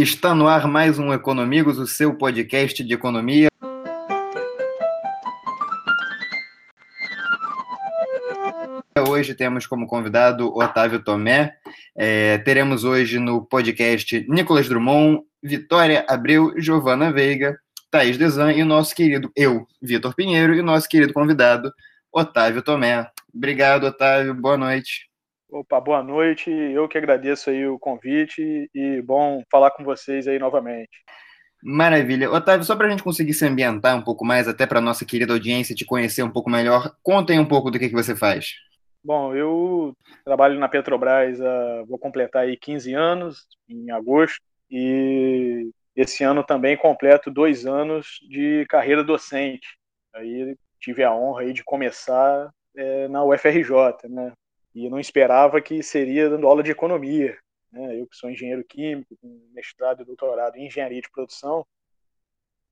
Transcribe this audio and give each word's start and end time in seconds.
Está 0.00 0.32
no 0.32 0.46
ar 0.46 0.68
mais 0.68 0.96
um 0.96 1.12
Economigos, 1.12 1.76
o 1.76 1.84
seu 1.84 2.14
podcast 2.14 2.84
de 2.84 2.94
economia. 2.94 3.48
Hoje 9.08 9.34
temos 9.34 9.66
como 9.66 9.88
convidado 9.88 10.56
Otávio 10.56 11.02
Tomé. 11.02 11.56
É, 11.96 12.38
teremos 12.38 12.84
hoje 12.84 13.18
no 13.18 13.44
podcast 13.44 14.24
Nicolas 14.28 14.68
Drummond, 14.68 15.22
Vitória 15.42 16.06
Abreu, 16.08 16.54
Giovana 16.56 17.10
Veiga, 17.10 17.58
Thaís 17.90 18.16
Desan 18.16 18.52
e 18.52 18.62
o 18.62 18.66
nosso 18.66 18.94
querido 18.94 19.32
eu, 19.34 19.66
Vitor 19.82 20.14
Pinheiro, 20.14 20.54
e 20.54 20.60
o 20.60 20.64
nosso 20.64 20.88
querido 20.88 21.12
convidado, 21.12 21.72
Otávio 22.12 22.62
Tomé. 22.62 23.04
Obrigado, 23.34 23.82
Otávio. 23.82 24.32
Boa 24.32 24.56
noite. 24.56 25.07
Opa, 25.50 25.80
boa 25.80 26.02
noite. 26.02 26.50
Eu 26.50 26.86
que 26.86 26.98
agradeço 26.98 27.48
aí 27.48 27.66
o 27.66 27.78
convite 27.78 28.70
e 28.74 29.00
bom 29.00 29.42
falar 29.50 29.70
com 29.70 29.82
vocês 29.82 30.28
aí 30.28 30.38
novamente. 30.38 30.90
Maravilha. 31.62 32.30
Otávio, 32.30 32.66
só 32.66 32.76
para 32.76 32.86
a 32.86 32.90
gente 32.90 33.02
conseguir 33.02 33.32
se 33.32 33.46
ambientar 33.46 33.96
um 33.96 34.02
pouco 34.02 34.26
mais, 34.26 34.46
até 34.46 34.66
para 34.66 34.80
nossa 34.80 35.06
querida 35.06 35.32
audiência 35.32 35.74
te 35.74 35.86
conhecer 35.86 36.22
um 36.22 36.30
pouco 36.30 36.50
melhor, 36.50 36.94
contem 37.02 37.40
um 37.40 37.48
pouco 37.48 37.70
do 37.70 37.78
que, 37.78 37.88
que 37.88 37.94
você 37.94 38.14
faz. 38.14 38.56
Bom, 39.02 39.34
eu 39.34 39.96
trabalho 40.22 40.58
na 40.58 40.68
Petrobras, 40.68 41.38
vou 41.88 41.98
completar 41.98 42.42
aí 42.42 42.54
15 42.54 42.92
anos 42.92 43.46
em 43.66 43.90
agosto 43.90 44.42
e 44.70 45.70
esse 45.96 46.22
ano 46.24 46.44
também 46.44 46.76
completo 46.76 47.30
dois 47.30 47.64
anos 47.64 48.18
de 48.28 48.66
carreira 48.68 49.02
docente. 49.02 49.78
Aí 50.14 50.54
tive 50.78 51.02
a 51.02 51.14
honra 51.14 51.42
aí 51.42 51.54
de 51.54 51.64
começar 51.64 52.50
é, 52.76 53.08
na 53.08 53.24
UFRJ, 53.24 54.08
né? 54.10 54.32
E 54.74 54.88
não 54.88 54.98
esperava 54.98 55.60
que 55.60 55.82
seria 55.82 56.28
dando 56.28 56.46
aula 56.46 56.62
de 56.62 56.70
economia. 56.70 57.36
Né? 57.72 58.00
Eu 58.00 58.06
que 58.06 58.16
sou 58.16 58.30
engenheiro 58.30 58.64
químico, 58.64 59.16
com 59.20 59.48
mestrado 59.52 60.02
e 60.02 60.04
doutorado 60.04 60.56
em 60.56 60.66
engenharia 60.66 61.00
de 61.00 61.10
produção, 61.10 61.66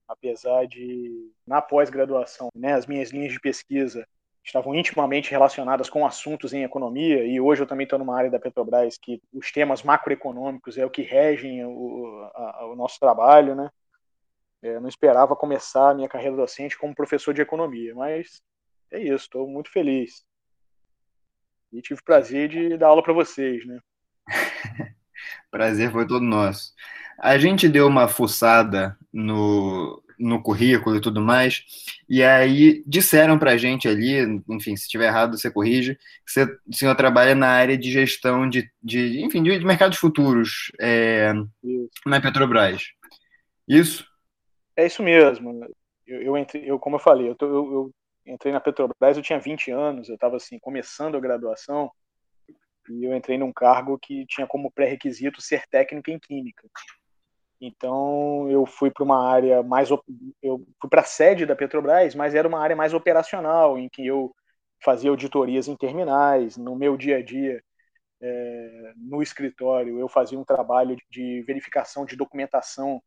apesar 0.09 0.67
de, 0.67 1.33
na 1.47 1.61
pós-graduação, 1.61 2.49
né, 2.55 2.75
as 2.75 2.87
minhas 2.87 3.11
linhas 3.11 3.33
de 3.33 3.41
pesquisa 3.41 4.07
estavam 4.45 4.75
intimamente 4.75 5.33
relacionadas 5.33 5.91
com 5.91 6.07
assuntos 6.07 6.53
em 6.53 6.63
economia, 6.63 7.25
e 7.25 7.41
hoje 7.41 7.63
eu 7.63 7.67
também 7.67 7.83
estou 7.83 7.99
numa 7.99 8.17
área 8.17 8.31
da 8.31 8.39
Petrobras 8.39 8.97
que 8.97 9.21
os 9.33 9.51
temas 9.51 9.83
macroeconômicos 9.83 10.79
é 10.79 10.87
o 10.87 10.91
que 10.91 11.03
regem 11.03 11.65
o, 11.65 12.31
a, 12.33 12.67
o 12.67 12.77
nosso 12.77 13.01
trabalho, 13.01 13.57
né? 13.57 13.69
Eu 14.63 14.81
não 14.81 14.89
esperava 14.89 15.35
começar 15.35 15.91
a 15.91 15.95
minha 15.95 16.09
carreira 16.09 16.37
docente 16.37 16.79
como 16.79 16.95
professor 16.95 17.35
de 17.35 17.43
economia, 17.43 17.95
mas 17.95 18.41
é 18.93 19.01
isso, 19.01 19.25
estou 19.25 19.49
muito 19.49 19.71
feliz. 19.71 20.25
E 21.73 21.83
tive 21.83 22.01
o 22.01 22.05
prazer 22.05 22.49
de 22.49 22.77
dar 22.77 22.89
aula 22.89 23.03
para 23.03 23.13
vocês, 23.13 23.67
né? 23.67 23.79
prazer 25.51 25.91
foi 25.91 26.07
todo 26.07 26.25
nosso. 26.25 26.73
A 27.19 27.39
gente 27.39 27.69
deu 27.69 27.87
uma 27.87 28.09
fuçada 28.09 28.97
no, 29.13 30.03
no 30.19 30.43
currículo 30.43 30.97
e 30.97 31.01
tudo 31.01 31.21
mais, 31.21 31.65
e 32.09 32.23
aí 32.23 32.83
disseram 32.87 33.39
para 33.39 33.53
a 33.53 33.57
gente 33.57 33.89
ali, 33.89 34.43
enfim, 34.49 34.77
se 34.77 34.85
estiver 34.85 35.07
errado 35.07 35.37
você 35.37 35.51
corrige, 35.51 35.97
que 36.25 36.33
você, 36.33 36.45
o 36.45 36.75
senhor 36.75 36.95
trabalha 36.95 37.35
na 37.35 37.49
área 37.49 37.77
de 37.77 37.91
gestão 37.91 38.49
de, 38.49 38.71
de 38.83 39.23
enfim, 39.25 39.43
de, 39.43 39.59
mercados 39.65 39.99
futuros 39.99 40.71
é, 40.81 41.33
na 42.05 42.21
Petrobras. 42.21 42.83
Isso? 43.67 44.07
É 44.77 44.87
isso 44.87 45.03
mesmo. 45.03 45.67
Eu, 46.07 46.23
eu, 46.23 46.37
entre, 46.37 46.67
eu 46.67 46.79
como 46.79 46.97
eu 46.97 47.01
falei, 47.01 47.29
eu, 47.29 47.35
tô, 47.35 47.47
eu, 47.47 47.73
eu 47.73 47.95
entrei 48.27 48.53
na 48.53 48.61
Petrobras, 48.61 49.17
eu 49.17 49.23
tinha 49.23 49.39
20 49.39 49.71
anos, 49.71 50.09
eu 50.09 50.17
estava 50.17 50.37
assim, 50.37 50.59
começando 50.59 51.17
a 51.17 51.21
graduação, 51.21 51.91
e 52.91 53.05
eu 53.05 53.15
entrei 53.17 53.39
num 53.39 53.53
cargo 53.53 53.99
que 53.99 54.27
tinha 54.27 54.47
como 54.47 54.71
pré-requisito 54.71 55.41
ser 55.41 55.67
técnico 55.69 56.11
em 56.11 56.19
química. 56.19 56.69
Então 57.61 58.51
eu 58.51 58.67
fui 58.67 58.91
para 58.91 59.05
uma 59.05 59.29
área 59.29 59.63
mais 59.63 59.89
eu 59.91 60.03
fui 60.81 60.91
para 60.91 61.01
a 61.01 61.05
sede 61.05 61.47
da 61.47 61.57
Petrobras, 61.57 62.15
mas 62.15 62.35
era 62.35 62.47
uma 62.47 62.61
área 62.61 62.77
mais 62.77 62.93
operacional, 62.93 63.79
em 63.79 63.89
que 63.89 64.07
eu 64.07 64.35
fazia 64.85 65.11
auditorias 65.11 65.69
em 65.69 65.77
terminais, 65.77 66.57
no 66.57 66.77
meu 66.77 66.97
dia 66.97 67.17
a 67.17 67.23
dia 67.23 67.63
é, 68.21 68.93
no 68.97 69.23
escritório 69.23 69.99
eu 69.99 70.09
fazia 70.09 70.39
um 70.39 70.45
trabalho 70.45 70.97
de 71.11 71.43
verificação 71.43 72.05
de 72.05 72.17
documentação 72.17 73.03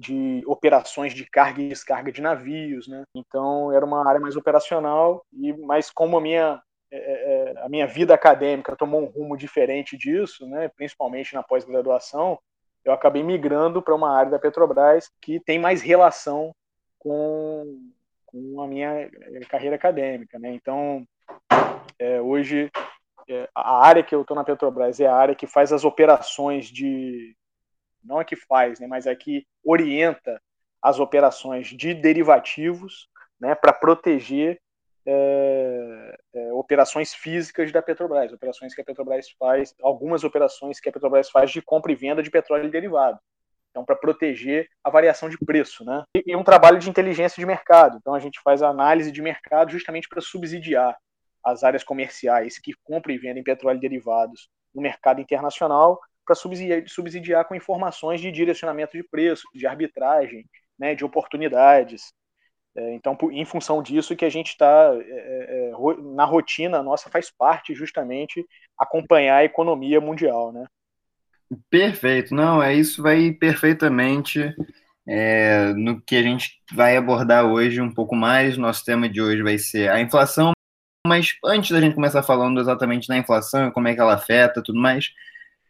de 0.00 0.42
operações 0.46 1.12
de 1.12 1.26
carga 1.26 1.60
e 1.60 1.68
descarga 1.68 2.10
de 2.10 2.22
navios, 2.22 2.88
né? 2.88 3.04
Então 3.14 3.70
era 3.70 3.84
uma 3.84 4.08
área 4.08 4.18
mais 4.18 4.34
operacional 4.34 5.22
e 5.30 5.52
mas 5.52 5.90
como 5.90 6.16
a 6.16 6.20
minha 6.22 6.62
é, 6.90 6.96
é, 6.96 7.52
é, 7.52 7.64
a 7.64 7.68
minha 7.68 7.86
vida 7.86 8.14
acadêmica 8.14 8.74
tomou 8.74 9.02
um 9.02 9.04
rumo 9.04 9.36
diferente 9.36 9.98
disso, 9.98 10.48
né? 10.48 10.68
Principalmente 10.74 11.34
na 11.34 11.42
pós-graduação, 11.42 12.38
eu 12.82 12.94
acabei 12.94 13.22
migrando 13.22 13.82
para 13.82 13.94
uma 13.94 14.16
área 14.16 14.30
da 14.30 14.38
Petrobras 14.38 15.10
que 15.20 15.38
tem 15.38 15.58
mais 15.58 15.82
relação 15.82 16.54
com, 16.98 17.78
com 18.24 18.62
a 18.62 18.66
minha 18.66 19.02
é, 19.02 19.10
carreira 19.50 19.76
acadêmica, 19.76 20.38
né? 20.38 20.50
Então 20.54 21.06
é, 21.98 22.22
hoje 22.22 22.70
a 23.54 23.86
área 23.86 24.02
que 24.02 24.14
eu 24.14 24.22
estou 24.22 24.34
na 24.34 24.44
Petrobras 24.44 24.98
é 24.98 25.06
a 25.06 25.14
área 25.14 25.34
que 25.34 25.46
faz 25.46 25.74
as 25.74 25.84
operações 25.84 26.66
de 26.66 27.36
não 28.02 28.20
é 28.20 28.24
que 28.24 28.36
faz, 28.36 28.80
né, 28.80 28.86
mas 28.86 29.06
é 29.06 29.14
que 29.14 29.46
orienta 29.64 30.40
as 30.82 30.98
operações 30.98 31.68
de 31.68 31.92
derivativos 31.94 33.08
né, 33.40 33.54
para 33.54 33.72
proteger 33.72 34.60
é, 35.06 36.18
é, 36.34 36.52
operações 36.52 37.14
físicas 37.14 37.72
da 37.72 37.82
Petrobras, 37.82 38.32
operações 38.32 38.74
que 38.74 38.80
a 38.80 38.84
Petrobras 38.84 39.30
faz, 39.38 39.74
algumas 39.82 40.24
operações 40.24 40.78
que 40.78 40.88
a 40.88 40.92
Petrobras 40.92 41.30
faz 41.30 41.50
de 41.50 41.62
compra 41.62 41.92
e 41.92 41.94
venda 41.94 42.22
de 42.22 42.30
petróleo 42.30 42.66
e 42.66 42.70
derivado. 42.70 43.18
Então, 43.70 43.84
para 43.84 43.96
proteger 43.96 44.68
a 44.82 44.90
variação 44.90 45.28
de 45.28 45.38
preço, 45.38 45.84
né? 45.84 46.02
E, 46.16 46.32
e 46.32 46.36
um 46.36 46.42
trabalho 46.42 46.78
de 46.78 46.90
inteligência 46.90 47.40
de 47.40 47.46
mercado. 47.46 47.98
Então, 47.98 48.14
a 48.14 48.18
gente 48.18 48.40
faz 48.42 48.62
a 48.62 48.68
análise 48.68 49.12
de 49.12 49.22
mercado 49.22 49.70
justamente 49.70 50.08
para 50.08 50.20
subsidiar 50.20 50.96
as 51.44 51.62
áreas 51.62 51.84
comerciais 51.84 52.58
que 52.58 52.72
compram 52.82 53.14
e 53.14 53.18
vendem 53.18 53.42
petróleo 53.42 53.78
e 53.78 53.80
derivados 53.80 54.50
no 54.74 54.82
mercado 54.82 55.20
internacional 55.20 56.00
para 56.30 56.36
subsidiar, 56.36 56.84
subsidiar 56.86 57.44
com 57.44 57.56
informações 57.56 58.20
de 58.20 58.30
direcionamento 58.30 58.96
de 58.96 59.02
preço, 59.02 59.42
de 59.52 59.66
arbitragem, 59.66 60.46
né, 60.78 60.94
de 60.94 61.04
oportunidades. 61.04 62.12
É, 62.76 62.94
então, 62.94 63.18
em 63.32 63.44
função 63.44 63.82
disso 63.82 64.14
que 64.14 64.24
a 64.24 64.30
gente 64.30 64.50
está 64.50 64.92
é, 64.94 65.00
é, 65.00 65.70
é 65.70 66.02
na 66.14 66.24
rotina 66.24 66.84
nossa 66.84 67.10
faz 67.10 67.28
parte 67.36 67.74
justamente 67.74 68.46
acompanhar 68.78 69.38
a 69.38 69.44
economia 69.44 70.00
mundial, 70.00 70.52
né? 70.52 70.64
Perfeito, 71.68 72.32
não, 72.32 72.62
é 72.62 72.72
isso 72.72 73.02
vai 73.02 73.32
perfeitamente 73.32 74.54
é, 75.08 75.72
no 75.72 76.00
que 76.00 76.14
a 76.14 76.22
gente 76.22 76.62
vai 76.72 76.96
abordar 76.96 77.44
hoje 77.44 77.80
um 77.80 77.92
pouco 77.92 78.14
mais. 78.14 78.56
Nosso 78.56 78.84
tema 78.84 79.08
de 79.08 79.20
hoje 79.20 79.42
vai 79.42 79.58
ser 79.58 79.90
a 79.90 80.00
inflação, 80.00 80.52
mas 81.04 81.34
antes 81.44 81.72
da 81.72 81.80
gente 81.80 81.96
começar 81.96 82.22
falando 82.22 82.60
exatamente 82.60 83.08
da 83.08 83.16
inflação, 83.16 83.72
como 83.72 83.88
é 83.88 83.94
que 83.94 84.00
ela 84.00 84.14
afeta, 84.14 84.62
tudo 84.62 84.80
mais, 84.80 85.10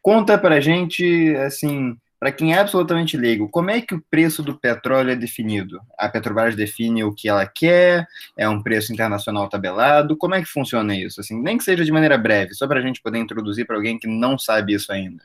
Conta 0.03 0.39
pra 0.39 0.61
gente, 0.61 1.35
assim, 1.37 1.97
para 2.21 2.31
quem 2.31 2.55
é 2.55 2.59
absolutamente 2.59 3.17
leigo, 3.17 3.49
como 3.49 3.71
é 3.71 3.81
que 3.81 3.95
o 3.95 4.05
preço 4.11 4.43
do 4.43 4.59
petróleo 4.59 5.11
é 5.11 5.17
definido? 5.17 5.81
A 5.99 6.07
Petrobras 6.07 6.55
define 6.55 7.03
o 7.03 7.15
que 7.15 7.29
ela 7.29 7.47
quer? 7.47 8.07
É 8.37 8.47
um 8.47 8.63
preço 8.63 8.93
internacional 8.93 9.49
tabelado? 9.49 10.17
Como 10.19 10.35
é 10.35 10.41
que 10.41 10.47
funciona 10.47 10.95
isso? 10.95 11.21
Assim, 11.21 11.41
nem 11.41 11.57
que 11.57 11.65
seja 11.65 11.83
de 11.83 11.91
maneira 11.91 12.19
breve, 12.19 12.55
só 12.55 12.69
para 12.69 12.79
a 12.79 12.83
gente 12.83 13.01
poder 13.01 13.19
introduzir 13.19 13.67
para 13.67 13.77
alguém 13.77 13.99
que 13.99 14.07
não 14.07 14.39
sabe 14.39 14.75
isso 14.75 14.93
ainda. 14.93 15.25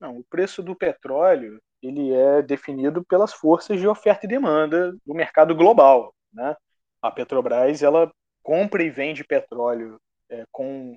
Não, 0.00 0.18
o 0.18 0.24
preço 0.24 0.60
do 0.60 0.74
petróleo 0.74 1.60
ele 1.80 2.12
é 2.12 2.42
definido 2.42 3.04
pelas 3.04 3.32
forças 3.32 3.78
de 3.78 3.86
oferta 3.86 4.26
e 4.26 4.28
demanda 4.28 4.92
do 5.06 5.14
mercado 5.14 5.54
global, 5.54 6.12
né? 6.32 6.56
A 7.00 7.12
Petrobras 7.12 7.80
ela 7.80 8.10
compra 8.42 8.82
e 8.82 8.90
vende 8.90 9.22
petróleo 9.22 10.00
é, 10.28 10.44
com 10.50 10.96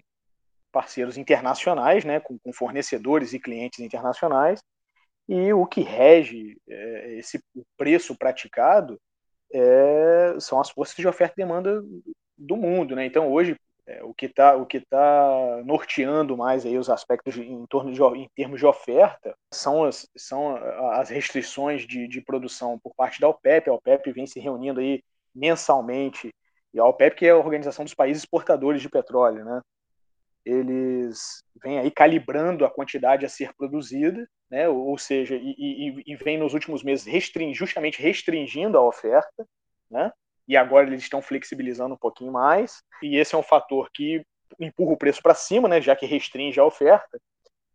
parceiros 0.72 1.18
internacionais, 1.18 2.06
né, 2.06 2.20
com, 2.20 2.38
com 2.40 2.54
fornecedores 2.54 3.34
e 3.34 3.40
clientes 3.40 3.80
internacionais, 3.80 4.62
e 5.28 5.54
o 5.54 5.66
que 5.66 5.82
rege 5.82 6.58
é, 6.70 7.14
esse 7.16 7.38
o 7.56 7.64
preço 7.78 8.16
praticado 8.18 9.00
é, 9.54 10.36
são 10.40 10.60
as 10.60 10.70
forças 10.70 10.96
de 10.96 11.08
oferta 11.08 11.34
e 11.38 11.44
demanda 11.44 11.82
do 12.38 12.58
mundo, 12.58 12.96
né? 12.96 13.06
Então 13.06 13.32
hoje 13.32 13.56
é, 13.88 14.04
o 14.04 14.14
que 14.14 14.26
está 14.28 14.56
o 14.56 14.66
que 14.66 14.80
tá 14.82 15.62
norteando 15.66 16.38
mais 16.38 16.66
aí 16.66 16.78
os 16.78 16.90
aspectos 16.90 17.34
de, 17.34 17.44
em 17.44 17.66
torno 17.68 17.92
de 17.92 18.02
em 18.20 18.30
termos 18.36 18.60
de 18.60 18.66
oferta 18.66 19.36
são 19.54 19.84
as, 19.84 20.08
são 20.18 20.56
as 20.94 21.10
restrições 21.10 21.86
de, 21.88 22.08
de 22.08 22.22
produção 22.22 22.80
por 22.80 22.94
parte 22.96 23.20
da 23.20 23.30
OPEP. 23.30 23.70
A 23.70 23.74
OPEP 23.74 24.12
vem 24.12 24.28
se 24.28 24.40
reunindo 24.40 24.80
aí 24.80 25.04
mensalmente 25.34 26.34
e 26.74 26.80
a 26.80 26.86
OPEP 26.86 27.16
que 27.18 27.26
é 27.26 27.32
a 27.32 27.38
organização 27.38 27.86
dos 27.86 27.94
países 27.94 28.24
exportadores 28.24 28.82
de 28.82 28.90
petróleo, 28.90 29.44
né? 29.46 29.62
Eles 30.46 31.44
vêm 31.64 31.80
aí 31.80 31.92
calibrando 31.92 32.66
a 32.66 32.70
quantidade 32.70 33.26
a 33.26 33.30
ser 33.30 33.54
produzida, 33.56 34.28
né? 34.50 34.68
ou 34.68 34.98
seja, 34.98 35.36
e, 35.36 35.56
e, 35.58 36.04
e 36.06 36.16
vem 36.16 36.38
nos 36.38 36.54
últimos 36.54 36.84
meses 36.84 37.06
restring, 37.06 37.54
justamente 37.54 38.02
restringindo 38.02 38.78
a 38.78 38.86
oferta, 38.86 39.46
né? 39.90 40.12
e 40.48 40.58
agora 40.58 40.88
eles 40.88 41.04
estão 41.04 41.22
flexibilizando 41.22 41.94
um 41.94 41.98
pouquinho 41.98 42.32
mais, 42.32 42.82
e 43.02 43.18
esse 43.18 43.36
é 43.36 43.38
um 43.38 43.44
fator 43.44 43.90
que 43.94 44.26
empurra 44.60 44.94
o 44.94 44.98
preço 44.98 45.22
para 45.22 45.36
cima, 45.36 45.68
né? 45.68 45.80
já 45.80 45.96
que 45.96 46.06
restringe 46.06 46.60
a 46.60 46.66
oferta, 46.66 47.20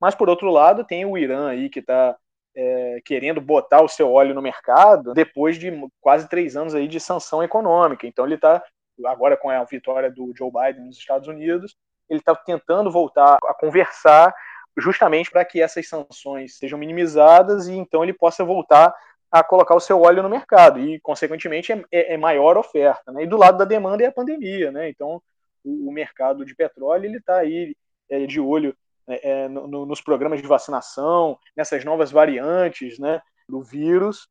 mas 0.01 0.15
por 0.15 0.29
outro 0.29 0.51
lado 0.51 0.85
tem 0.85 1.05
o 1.05 1.17
Irã 1.17 1.49
aí 1.49 1.71
que 1.71 1.79
está 1.81 2.17
é, 2.55 3.01
querendo 3.05 3.41
botar 3.41 3.83
o 3.83 3.89
seu 3.89 4.11
óleo 4.11 4.35
no 4.35 4.43
mercado 4.43 5.13
depois 5.13 5.59
de 5.59 5.71
quase 6.01 6.29
três 6.29 6.57
anos 6.57 6.75
aí 6.75 6.89
de 6.89 6.99
sanção 6.99 7.43
econômica. 7.43 8.07
Então 8.07 8.25
ele 8.25 8.35
está 8.35 8.63
agora 9.05 9.37
com 9.37 9.51
a 9.51 9.63
vitória 9.65 10.11
do 10.11 10.33
Joe 10.37 10.51
Biden 10.51 10.87
nos 10.87 10.97
Estados 10.97 11.29
Unidos, 11.29 11.77
ele 12.09 12.21
está 12.21 12.35
tentando 12.35 12.91
voltar 12.91 13.39
a 13.45 13.55
conversar 13.55 14.35
justamente 14.77 15.31
para 15.31 15.45
que 15.45 15.61
essas 15.61 15.89
sanções 15.89 16.59
sejam 16.59 16.79
minimizadas 16.79 17.67
e 17.67 17.73
então 17.73 18.03
ele 18.03 18.13
possa 18.13 18.45
voltar 18.45 18.95
a 19.31 19.43
colocar 19.43 19.75
o 19.75 19.81
seu 19.81 20.01
óleo 20.01 20.23
no 20.23 20.29
mercado 20.29 20.79
e, 20.81 21.01
consequentemente, 21.01 21.73
é, 21.73 21.83
é, 21.91 22.15
é 22.15 22.17
maior 22.17 22.57
oferta. 22.57 23.11
Né? 23.13 23.25
E 23.25 23.27
do 23.27 23.37
lado 23.37 23.59
da 23.59 23.65
demanda 23.65 24.03
é 24.03 24.07
a 24.07 24.13
pandemia. 24.13 24.71
Né? 24.71 24.89
Então, 24.89 25.21
o, 25.65 25.89
o 25.89 25.93
mercado 25.93 26.45
de 26.45 26.55
petróleo 26.55 27.07
ele 27.07 27.19
está 27.19 27.39
aí 27.39 27.75
é, 28.09 28.25
de 28.25 28.41
olho 28.41 28.75
é, 29.09 29.31
é, 29.31 29.49
no, 29.49 29.85
nos 29.85 30.01
programas 30.01 30.41
de 30.41 30.49
vacinação, 30.49 31.39
nessas 31.57 31.85
novas 31.85 32.11
variantes 32.11 32.99
né, 32.99 33.21
do 33.49 33.63
vírus, 33.63 34.29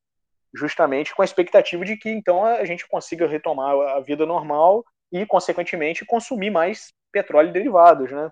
justamente 0.53 1.13
com 1.13 1.21
a 1.21 1.25
expectativa 1.25 1.83
de 1.83 1.97
que 1.97 2.09
então 2.09 2.45
a 2.45 2.63
gente 2.65 2.87
consiga 2.87 3.27
retomar 3.27 3.75
a 3.95 3.99
vida 3.99 4.25
normal 4.25 4.85
e, 5.11 5.25
consequentemente, 5.25 6.05
consumir 6.05 6.49
mais 6.49 6.93
petróleo 7.15 7.47
e 7.47 7.53
derivados. 7.53 8.11
Né? 8.11 8.29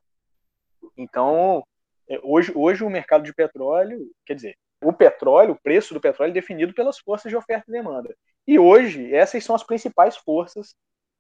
Então, 0.98 1.64
é, 2.10 2.20
hoje, 2.22 2.52
hoje 2.54 2.84
o 2.84 2.90
mercado 2.90 3.24
de 3.24 3.34
petróleo, 3.34 4.12
quer 4.26 4.36
dizer, 4.36 4.56
o 4.84 4.92
petróleo, 4.92 5.54
o 5.54 5.62
preço 5.64 5.94
do 5.94 6.02
petróleo 6.02 6.32
é 6.32 6.34
definido 6.34 6.74
pelas 6.74 7.00
forças 7.00 7.30
de 7.30 7.38
oferta 7.38 7.64
e 7.70 7.72
demanda. 7.72 8.14
E 8.46 8.60
hoje, 8.60 9.14
essas 9.14 9.42
são 9.46 9.56
as 9.56 9.64
principais 9.64 10.18
forças 10.18 10.76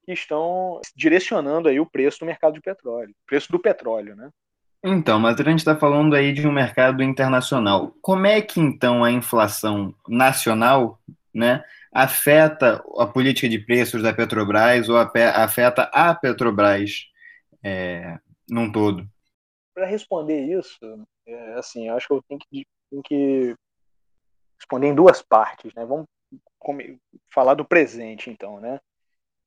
que 0.05 0.11
estão 0.11 0.81
direcionando 0.93 1.69
aí 1.69 1.79
o 1.79 1.89
preço 1.89 2.19
do 2.19 2.25
mercado 2.25 2.55
de 2.55 2.61
petróleo, 2.61 3.11
o 3.11 3.25
preço 3.25 3.49
do 3.49 3.59
petróleo, 3.59 4.13
né? 4.17 4.29
Então, 4.83 5.17
mas 5.17 5.39
a 5.39 5.43
gente 5.45 5.59
está 5.59 5.77
falando 5.77 6.13
aí 6.13 6.33
de 6.33 6.45
um 6.45 6.51
mercado 6.51 7.01
internacional. 7.01 7.95
Como 8.01 8.27
é 8.27 8.41
que 8.41 8.59
então 8.59 9.01
a 9.01 9.09
inflação 9.09 9.95
nacional, 10.09 10.99
né, 11.33 11.63
afeta 11.89 12.83
a 12.97 13.07
política 13.07 13.47
de 13.47 13.59
preços 13.59 14.03
da 14.03 14.11
Petrobras 14.11 14.89
ou 14.89 14.97
afeta 14.97 15.83
a 15.83 16.13
Petrobras 16.13 17.12
é, 17.63 18.19
num 18.49 18.71
todo? 18.71 19.07
para 19.73 19.85
responder 19.85 20.39
isso, 20.39 20.77
é, 21.25 21.53
assim, 21.55 21.87
eu 21.87 21.95
acho 21.95 22.07
que 22.07 22.13
eu 22.13 22.23
tenho 22.27 22.39
que, 22.39 22.67
tenho 22.89 23.03
que 23.03 23.55
responder 24.59 24.87
em 24.87 24.95
duas 24.95 25.21
partes, 25.21 25.73
né? 25.73 25.85
Vamos 25.85 26.05
falar 27.33 27.55
do 27.55 27.65
presente, 27.65 28.29
então, 28.29 28.59
né? 28.59 28.79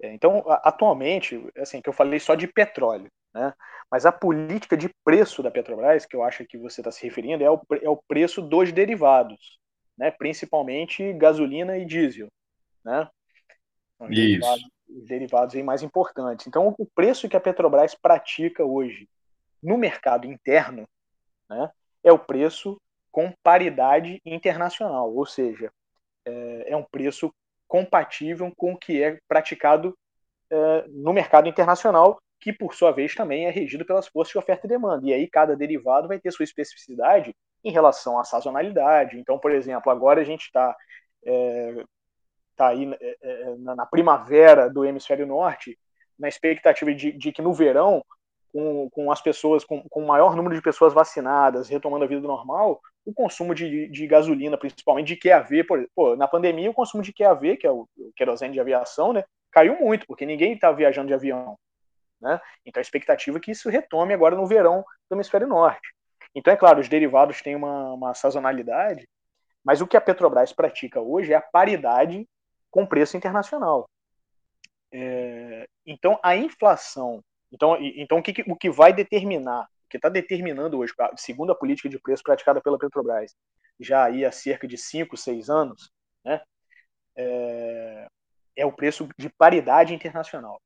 É, 0.03 0.13
então, 0.13 0.45
atualmente, 0.63 1.43
assim, 1.57 1.81
que 1.81 1.89
eu 1.89 1.93
falei 1.93 2.19
só 2.19 2.35
de 2.35 2.47
petróleo, 2.47 3.11
né? 3.33 3.55
Mas 3.91 4.05
a 4.05 4.13
política 4.13 4.77
de 4.77 4.91
preço 5.05 5.43
da 5.43 5.51
Petrobras, 5.51 6.05
que 6.05 6.17
eu 6.17 6.23
acho 6.23 6.45
que 6.45 6.59
você 6.59 6.81
está 6.81 6.91
se 6.91 7.05
referindo, 7.05 7.45
é 7.45 7.51
o, 7.51 7.61
é 7.81 7.89
o 7.89 8.03
preço 8.09 8.43
dos 8.43 8.73
derivados, 8.73 9.59
né? 9.97 10.11
Principalmente 10.11 11.13
gasolina 11.15 11.79
e 11.79 11.85
diesel, 11.85 12.29
né? 12.85 13.09
Os 14.01 14.11
Isso. 14.11 14.76
Derivados, 14.89 15.03
os 15.03 15.09
derivados 15.09 15.55
aí 15.55 15.63
mais 15.63 15.83
importantes. 15.83 16.47
Então, 16.47 16.75
o 16.79 16.87
preço 16.87 17.29
que 17.29 17.37
a 17.37 17.41
Petrobras 17.41 17.95
pratica 17.95 18.65
hoje 18.65 19.09
no 19.63 19.77
mercado 19.77 20.27
interno, 20.27 20.89
né, 21.49 21.71
é 22.05 22.13
o 22.13 22.19
preço 22.19 22.81
com 23.11 23.33
paridade 23.43 24.21
internacional, 24.25 25.13
ou 25.15 25.25
seja, 25.25 25.73
é, 26.25 26.73
é 26.73 26.77
um 26.77 26.85
preço 26.85 27.33
compatível 27.67 28.53
com 28.57 28.73
o 28.73 28.79
que 28.79 29.03
é 29.03 29.19
praticado 29.27 29.97
é, 30.51 30.85
no 30.89 31.13
mercado 31.13 31.49
internacional, 31.49 32.21
que 32.39 32.53
por 32.53 32.75
sua 32.75 32.93
vez 32.93 33.15
também 33.15 33.47
é 33.47 33.51
regido 33.51 33.85
pelas 33.85 34.07
forças 34.07 34.33
de 34.33 34.39
oferta 34.39 34.67
e 34.67 34.69
demanda. 34.69 35.07
E 35.07 35.13
aí 35.13 35.29
cada 35.29 35.57
derivado 35.57 36.07
vai 36.07 36.21
ter 36.21 36.31
sua 36.31 36.45
especificidade 36.45 37.35
em 37.65 37.73
relação 37.73 38.19
à 38.19 38.25
sazonalidade. 38.25 39.19
Então, 39.19 39.39
por 39.39 39.51
exemplo, 39.51 39.91
agora 39.91 40.21
a 40.21 40.25
gente 40.25 40.43
está 40.43 40.77
é, 41.25 41.85
tá 42.57 42.69
aí 42.69 42.93
é, 43.01 43.17
é, 43.23 43.55
na 43.57 43.87
primavera 43.87 44.69
do 44.69 44.85
hemisfério 44.85 45.27
norte, 45.27 45.79
na 46.19 46.29
expectativa 46.29 46.95
de, 46.95 47.13
de 47.13 47.33
que 47.33 47.43
no 47.43 47.53
verão 47.53 48.03
com, 48.53 48.89
com 48.91 49.13
as 49.13 49.21
pessoas, 49.21 49.65
com, 49.65 50.07
maior 50.07 50.35
número 50.35 50.55
de 50.55 50.63
pessoas 50.63 50.95
vacinadas, 50.95 51.69
retomando 51.69 52.05
a 52.05 52.09
vida 52.09 52.27
normal, 52.27 52.81
o 53.05 53.13
consumo 53.13 53.55
de, 53.55 53.89
de 53.89 54.07
gasolina, 54.07 54.57
principalmente 54.57 55.09
de 55.09 55.17
QAV, 55.17 55.65
por, 55.65 55.87
pô, 55.95 56.17
na 56.17 56.27
pandemia 56.27 56.71
o 56.71 56.75
consumo 56.75 57.03
de 57.03 57.13
QAV, 57.13 57.57
que 57.59 57.67
é 57.67 57.71
o, 57.71 57.87
o 57.97 58.13
querosene 58.17 58.55
de 58.55 58.61
aviação, 58.61 59.13
né, 59.13 59.25
caiu 59.53 59.79
muito, 59.79 60.07
porque 60.07 60.25
ninguém 60.25 60.55
está 60.55 60.73
viajando 60.73 61.09
de 61.09 61.15
avião. 61.15 61.59
Né? 62.21 62.41
Então 62.65 62.81
a 62.81 62.83
expectativa 62.83 63.37
é 63.37 63.41
que 63.41 63.51
isso 63.51 63.69
retome 63.69 64.15
agora 64.15 64.35
no 64.35 64.47
verão 64.47 64.85
do 65.09 65.17
hemisfério 65.17 65.47
norte. 65.47 65.95
Então, 66.35 66.53
é 66.53 66.57
claro, 66.57 66.81
os 66.81 66.89
derivados 66.89 67.41
têm 67.41 67.55
uma, 67.55 67.95
uma 67.95 68.15
sazonalidade, 68.15 69.09
mas 69.65 69.81
o 69.81 69.87
que 69.87 69.97
a 69.97 70.01
Petrobras 70.01 70.53
pratica 70.53 71.01
hoje 71.01 71.33
é 71.33 71.37
a 71.37 71.41
paridade 71.41 72.29
com 72.77 72.85
preço 72.85 73.17
internacional. 73.17 73.89
É, 74.93 75.67
então, 75.87 76.21
a 76.23 76.37
inflação 76.37 77.25
então, 77.51 77.75
então 77.81 78.19
o, 78.19 78.23
que, 78.23 78.45
o 78.47 78.55
que 78.55 78.69
vai 78.69 78.93
determinar, 78.93 79.63
o 79.63 79.89
que 79.89 79.97
está 79.97 80.11
determinando 80.11 80.79
hoje, 80.79 80.93
segundo 81.17 81.53
a 81.53 81.55
política 81.55 81.89
de 81.89 81.99
preço 81.99 82.23
praticada 82.23 82.61
pela 82.61 82.79
Petrobras, 82.79 83.35
já 83.81 84.05
aí 84.05 84.27
há 84.27 84.33
cerca 84.33 84.69
de 84.69 84.77
5, 84.77 85.17
6 85.17 85.49
anos, 85.49 85.91
né, 86.23 86.43
é, 87.17 88.09
é, 88.57 88.67
o 88.67 88.73
preço 88.73 89.09
de 89.17 89.31
paridade 89.31 89.95
internacional. 89.95 90.61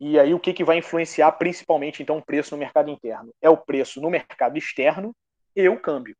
E 0.00 0.18
aí 0.18 0.34
o 0.34 0.40
que, 0.40 0.52
que 0.52 0.64
vai 0.64 0.78
influenciar 0.78 1.30
principalmente 1.32 2.02
então 2.02 2.18
o 2.18 2.24
preço 2.24 2.56
no 2.56 2.58
mercado 2.58 2.90
interno? 2.90 3.32
É 3.40 3.48
o 3.48 3.56
preço 3.56 4.00
no 4.00 4.10
mercado 4.10 4.58
externo 4.58 5.14
e 5.54 5.68
o 5.68 5.80
câmbio. 5.80 6.16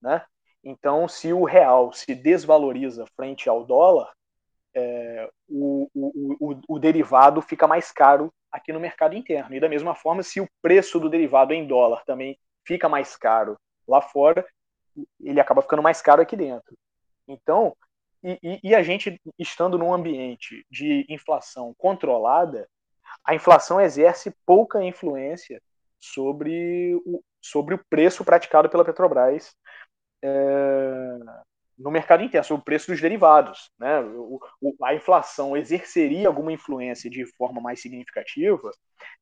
Né? 0.00 0.24
Então, 0.62 1.08
se 1.08 1.32
o 1.32 1.44
real 1.44 1.92
se 1.92 2.14
desvaloriza 2.14 3.06
frente 3.16 3.48
ao 3.48 3.64
dólar, 3.64 4.12
é, 4.74 5.28
o, 5.48 5.88
o, 5.94 6.52
o, 6.52 6.60
o 6.68 6.78
derivado 6.78 7.42
fica 7.42 7.66
mais 7.66 7.90
caro 7.92 8.32
aqui 8.50 8.72
no 8.72 8.80
mercado 8.80 9.14
interno. 9.14 9.54
E 9.54 9.60
da 9.60 9.68
mesma 9.68 9.94
forma, 9.94 10.22
se 10.22 10.40
o 10.40 10.48
preço 10.60 11.00
do 11.00 11.08
derivado 11.08 11.52
em 11.52 11.66
dólar 11.66 12.04
também 12.04 12.38
fica 12.64 12.88
mais 12.88 13.16
caro 13.16 13.56
lá 13.86 14.00
fora, 14.00 14.46
ele 15.20 15.40
acaba 15.40 15.62
ficando 15.62 15.82
mais 15.82 16.00
caro 16.02 16.22
aqui 16.22 16.36
dentro. 16.36 16.76
Então, 17.26 17.74
e, 18.22 18.60
e, 18.62 18.74
a 18.74 18.82
gente 18.82 19.20
estando 19.38 19.76
num 19.76 19.92
ambiente 19.92 20.64
de 20.70 21.04
inflação 21.08 21.74
controlada, 21.76 22.68
a 23.24 23.34
inflação 23.34 23.80
exerce 23.80 24.32
pouca 24.46 24.82
influência 24.84 25.60
sobre 25.98 26.94
o, 27.04 27.20
sobre 27.40 27.74
o 27.74 27.84
preço 27.90 28.24
praticado 28.24 28.68
pela 28.68 28.84
Petrobras 28.84 29.56
é, 30.22 31.18
no 31.78 31.90
mercado 31.90 32.22
interno, 32.22 32.44
sobre 32.44 32.60
o 32.60 32.64
preço 32.64 32.90
dos 32.90 33.00
derivados. 33.00 33.70
Né? 33.78 34.00
O, 34.00 34.40
o, 34.60 34.84
a 34.84 34.94
inflação 34.94 35.56
exerceria 35.56 36.28
alguma 36.28 36.52
influência 36.52 37.10
de 37.10 37.24
forma 37.36 37.60
mais 37.60 37.80
significativa 37.80 38.70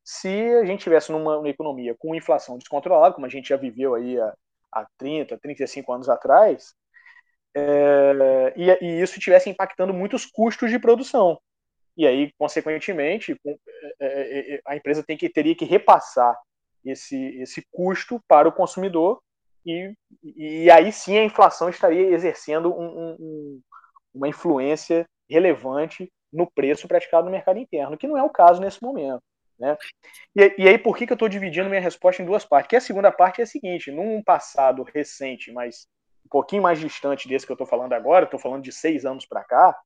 se 0.03 0.27
a 0.55 0.65
gente 0.65 0.83
tivesse 0.83 1.11
numa, 1.11 1.35
numa 1.35 1.49
economia 1.49 1.95
com 1.97 2.15
inflação 2.15 2.57
descontrolada, 2.57 3.13
como 3.13 3.25
a 3.25 3.29
gente 3.29 3.49
já 3.49 3.57
viveu 3.57 3.95
aí 3.95 4.19
há, 4.19 4.33
há 4.71 4.87
30, 4.97 5.37
35 5.37 5.93
anos 5.93 6.09
atrás, 6.09 6.73
é, 7.55 8.53
e, 8.55 8.69
e, 8.81 9.01
isso 9.01 9.17
estivesse 9.17 9.49
impactando 9.49 9.93
muitos 9.93 10.25
custos 10.25 10.69
de 10.69 10.79
produção. 10.79 11.39
E 11.97 12.07
aí, 12.07 12.31
consequentemente, 12.37 13.35
é, 13.45 13.57
é, 13.99 14.55
é, 14.55 14.61
a 14.65 14.75
empresa 14.75 15.03
tem 15.03 15.17
que, 15.17 15.29
teria 15.29 15.55
que 15.55 15.65
repassar 15.65 16.35
esse, 16.83 17.17
esse 17.41 17.65
custo 17.71 18.19
para 18.27 18.47
o 18.47 18.51
consumidor 18.51 19.21
e, 19.65 19.93
e 20.23 20.71
aí 20.71 20.91
sim 20.91 21.17
a 21.17 21.23
inflação 21.23 21.69
estaria 21.69 22.09
exercendo 22.11 22.73
um, 22.73 23.15
um, 23.19 23.61
uma 24.13 24.27
influência 24.27 25.05
relevante 25.29 26.11
no 26.31 26.49
preço 26.49 26.87
praticado 26.87 27.25
no 27.25 27.31
mercado 27.31 27.59
interno, 27.59 27.97
que 27.97 28.07
não 28.07 28.17
é 28.17 28.23
o 28.23 28.29
caso 28.29 28.61
nesse 28.61 28.81
momento. 28.81 29.21
Né? 29.59 29.77
E, 30.35 30.55
e 30.57 30.67
aí, 30.67 30.77
por 30.77 30.97
que, 30.97 31.05
que 31.05 31.13
eu 31.13 31.15
estou 31.15 31.29
dividindo 31.29 31.69
minha 31.69 31.81
resposta 31.81 32.21
em 32.21 32.25
duas 32.25 32.43
partes? 32.43 32.69
Que 32.69 32.75
a 32.75 32.81
segunda 32.81 33.11
parte 33.11 33.41
é 33.41 33.43
a 33.43 33.47
seguinte: 33.47 33.91
num 33.91 34.23
passado 34.23 34.81
recente, 34.83 35.51
mas 35.51 35.87
um 36.25 36.29
pouquinho 36.29 36.63
mais 36.63 36.79
distante 36.79 37.27
desse 37.27 37.45
que 37.45 37.51
eu 37.51 37.55
estou 37.55 37.67
falando 37.67 37.93
agora, 37.93 38.25
estou 38.25 38.39
falando 38.39 38.63
de 38.63 38.71
seis 38.71 39.05
anos 39.05 39.25
para 39.25 39.43
cá, 39.43 39.77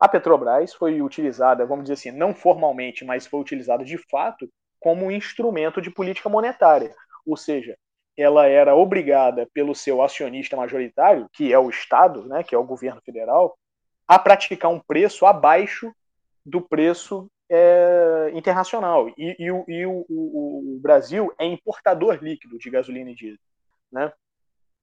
a 0.00 0.08
Petrobras 0.08 0.74
foi 0.74 1.00
utilizada, 1.00 1.64
vamos 1.64 1.84
dizer 1.84 1.94
assim, 1.94 2.10
não 2.10 2.34
formalmente, 2.34 3.04
mas 3.04 3.26
foi 3.26 3.40
utilizada 3.40 3.84
de 3.84 3.96
fato 4.10 4.48
como 4.80 5.06
um 5.06 5.10
instrumento 5.10 5.80
de 5.80 5.90
política 5.90 6.28
monetária. 6.28 6.94
Ou 7.26 7.36
seja, 7.36 7.76
ela 8.16 8.46
era 8.46 8.74
obrigada 8.76 9.48
pelo 9.52 9.74
seu 9.74 10.02
acionista 10.02 10.56
majoritário, 10.56 11.28
que 11.32 11.52
é 11.52 11.58
o 11.58 11.68
Estado, 11.68 12.26
né, 12.26 12.42
que 12.42 12.54
é 12.54 12.58
o 12.58 12.64
governo 12.64 13.00
federal, 13.04 13.56
a 14.06 14.18
praticar 14.18 14.70
um 14.70 14.80
preço 14.80 15.26
abaixo 15.26 15.92
do 16.44 16.60
preço 16.60 17.28
é, 17.48 18.30
internacional. 18.34 19.08
E, 19.16 19.36
e, 19.38 19.50
o, 19.50 19.64
e 19.66 19.86
o, 19.86 20.04
o, 20.08 20.76
o, 20.76 20.80
Brasil 20.80 21.32
é 21.38 21.46
importador 21.46 22.18
líquido 22.22 22.58
de 22.58 22.70
gasolina 22.70 23.10
e 23.10 23.14
diesel. 23.14 23.38
Né? 23.90 24.12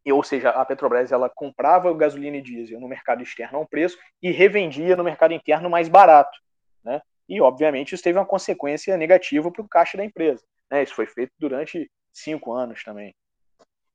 E, 0.06 0.12
ou 0.12 0.24
seja, 0.24 0.50
a 0.50 0.66
Petrobras 0.66 1.12
ela 1.12 1.30
comprava 1.30 1.94
gasolina 1.94 2.38
e 2.38 2.42
diesel 2.42 2.80
no 2.80 2.88
mercado 2.88 3.22
externo 3.22 3.60
a 3.60 3.62
um 3.62 3.66
preço 3.66 3.98
e 4.22 4.32
revendia 4.32 4.96
no 4.96 5.04
mercado 5.04 5.34
interno 5.34 5.70
mais 5.70 5.88
barato. 5.88 6.38
Né? 6.84 7.02
E, 7.30 7.40
obviamente, 7.40 7.94
isso 7.94 8.04
teve 8.04 8.18
uma 8.18 8.26
consequência 8.26 8.98
negativa 8.98 9.52
para 9.52 9.62
o 9.62 9.68
caixa 9.68 9.98
da 9.98 10.04
empresa. 10.04 10.44
Né? 10.70 10.84
Isso 10.84 10.96
foi 10.96 11.06
feito 11.06 11.32
durante 11.38 11.90
cinco 12.12 12.52
anos 12.54 12.84
também. 12.84 13.14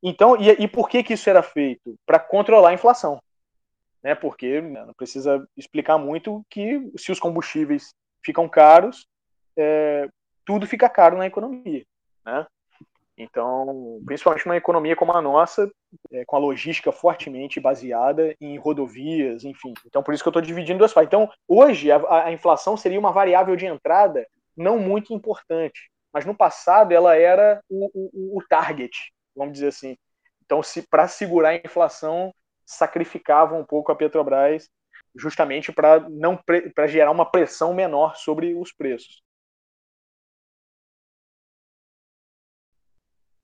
Então, 0.03 0.37
e, 0.37 0.51
e 0.51 0.69
por 0.69 0.89
que, 0.89 1.03
que 1.03 1.15
isso 1.15 1.29
era 1.29 1.43
feito? 1.43 1.97
Para 2.05 2.19
controlar 2.19 2.71
a 2.71 2.75
inflação. 2.75 3.21
Né? 4.03 4.15
Porque 4.15 4.61
né, 4.61 4.85
não 4.85 4.95
precisa 4.95 5.47
explicar 5.57 5.99
muito 5.99 6.45
que 6.51 6.91
se 6.97 7.11
os 7.11 7.19
combustíveis 7.19 7.95
ficam 8.25 8.49
caros, 8.49 9.07
é, 9.57 10.09
tudo 10.45 10.67
fica 10.67 10.89
caro 10.89 11.19
na 11.19 11.27
economia. 11.27 11.85
Né? 12.25 12.47
Então, 13.19 14.01
principalmente 14.05 14.45
uma 14.45 14.57
economia 14.57 14.95
como 14.95 15.13
a 15.13 15.23
nossa, 15.23 15.71
é, 16.13 16.25
com 16.27 16.37
a 16.37 16.39
logística 16.39 16.93
fortemente 16.93 17.59
baseada 17.59 18.37
em 18.41 18.59
rodovias, 18.59 19.43
enfim. 19.43 19.73
Então, 19.87 20.03
por 20.03 20.13
isso 20.13 20.23
que 20.23 20.29
eu 20.29 20.31
estou 20.31 20.43
dividindo 20.43 20.79
duas 20.79 20.93
partes. 20.93 21.09
Então, 21.09 21.31
hoje, 21.49 21.91
a, 21.91 22.27
a, 22.27 22.33
inflação 22.33 22.77
seria 22.77 23.01
uma 23.01 23.13
variável 23.13 23.57
de 23.57 23.65
entrada 23.65 24.27
não 24.55 24.79
muito 24.79 25.15
importante, 25.15 25.91
mas 26.13 26.27
no 26.27 26.35
passado 26.35 26.93
ela 26.93 27.17
era 27.17 27.63
o, 27.71 27.91
o, 27.95 28.39
o 28.39 28.43
target, 28.49 29.13
vamos 29.37 29.55
dizer 29.55 29.69
assim. 29.69 29.97
Então, 30.45 30.63
se 30.63 30.83
para 30.83 31.09
segurar 31.09 31.51
a 31.51 31.57
inflação, 31.57 32.33
sacrificavam 32.65 33.61
um 33.61 33.65
pouco 33.65 33.93
a 33.93 33.97
Petrobras 33.97 34.69
justamente 35.15 35.73
para 35.73 36.01
não 36.09 36.39
para 36.75 36.87
gerar 36.87 37.11
uma 37.11 37.31
pressão 37.31 37.73
menor 37.75 38.17
sobre 38.17 38.55
os 38.55 38.73
preços. 38.73 39.23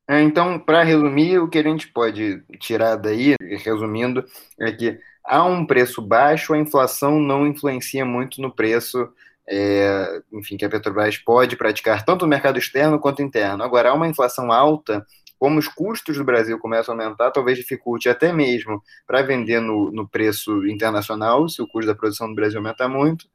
É, 0.09 0.21
então, 0.21 0.59
para 0.59 0.83
resumir, 0.83 1.39
o 1.39 1.49
que 1.49 1.59
a 1.59 1.63
gente 1.63 1.89
pode 1.89 2.43
tirar 2.59 2.97
daí, 2.97 3.37
resumindo, 3.41 4.25
é 4.61 4.71
que 4.73 5.01
há 5.25 5.45
um 5.45 5.65
preço 5.65 6.03
baixo, 6.03 6.53
a 6.53 6.59
inflação 6.59 7.21
não 7.21 7.47
influencia 7.47 8.05
muito 8.05 8.43
no 8.43 8.55
preço, 8.55 9.09
é, 9.49 10.23
enfim, 10.33 10.57
que 10.57 10.65
a 10.65 10.69
Petrobras 10.69 11.17
pode 11.17 11.57
praticar 11.57 12.05
tanto 12.05 12.23
no 12.23 12.29
mercado 12.29 12.59
externo 12.59 12.99
quanto 12.99 13.23
interno. 13.23 13.63
Agora, 13.63 13.91
há 13.91 13.95
uma 13.95 14.09
inflação 14.09 14.53
alta, 14.53 15.07
como 15.43 15.59
os 15.59 15.67
custos 15.67 16.17
do 16.17 16.23
Brasil 16.23 16.57
começam 16.57 16.95
a 16.95 17.03
aumentar, 17.03 17.33
talvez 17.33 17.59
dificulte 17.59 18.09
até 18.09 18.33
mesmo 18.33 18.81
para 19.05 19.23
vender 19.23 19.61
no, 19.61 19.91
no 19.91 20.09
preço 20.09 20.65
internacional, 20.69 21.49
se 21.49 21.61
o 21.61 21.67
custo 21.67 21.89
da 21.89 21.97
produção 21.97 22.29
do 22.29 22.35
Brasil 22.37 22.61
aumentar 22.61 22.89
muito. 22.89 23.27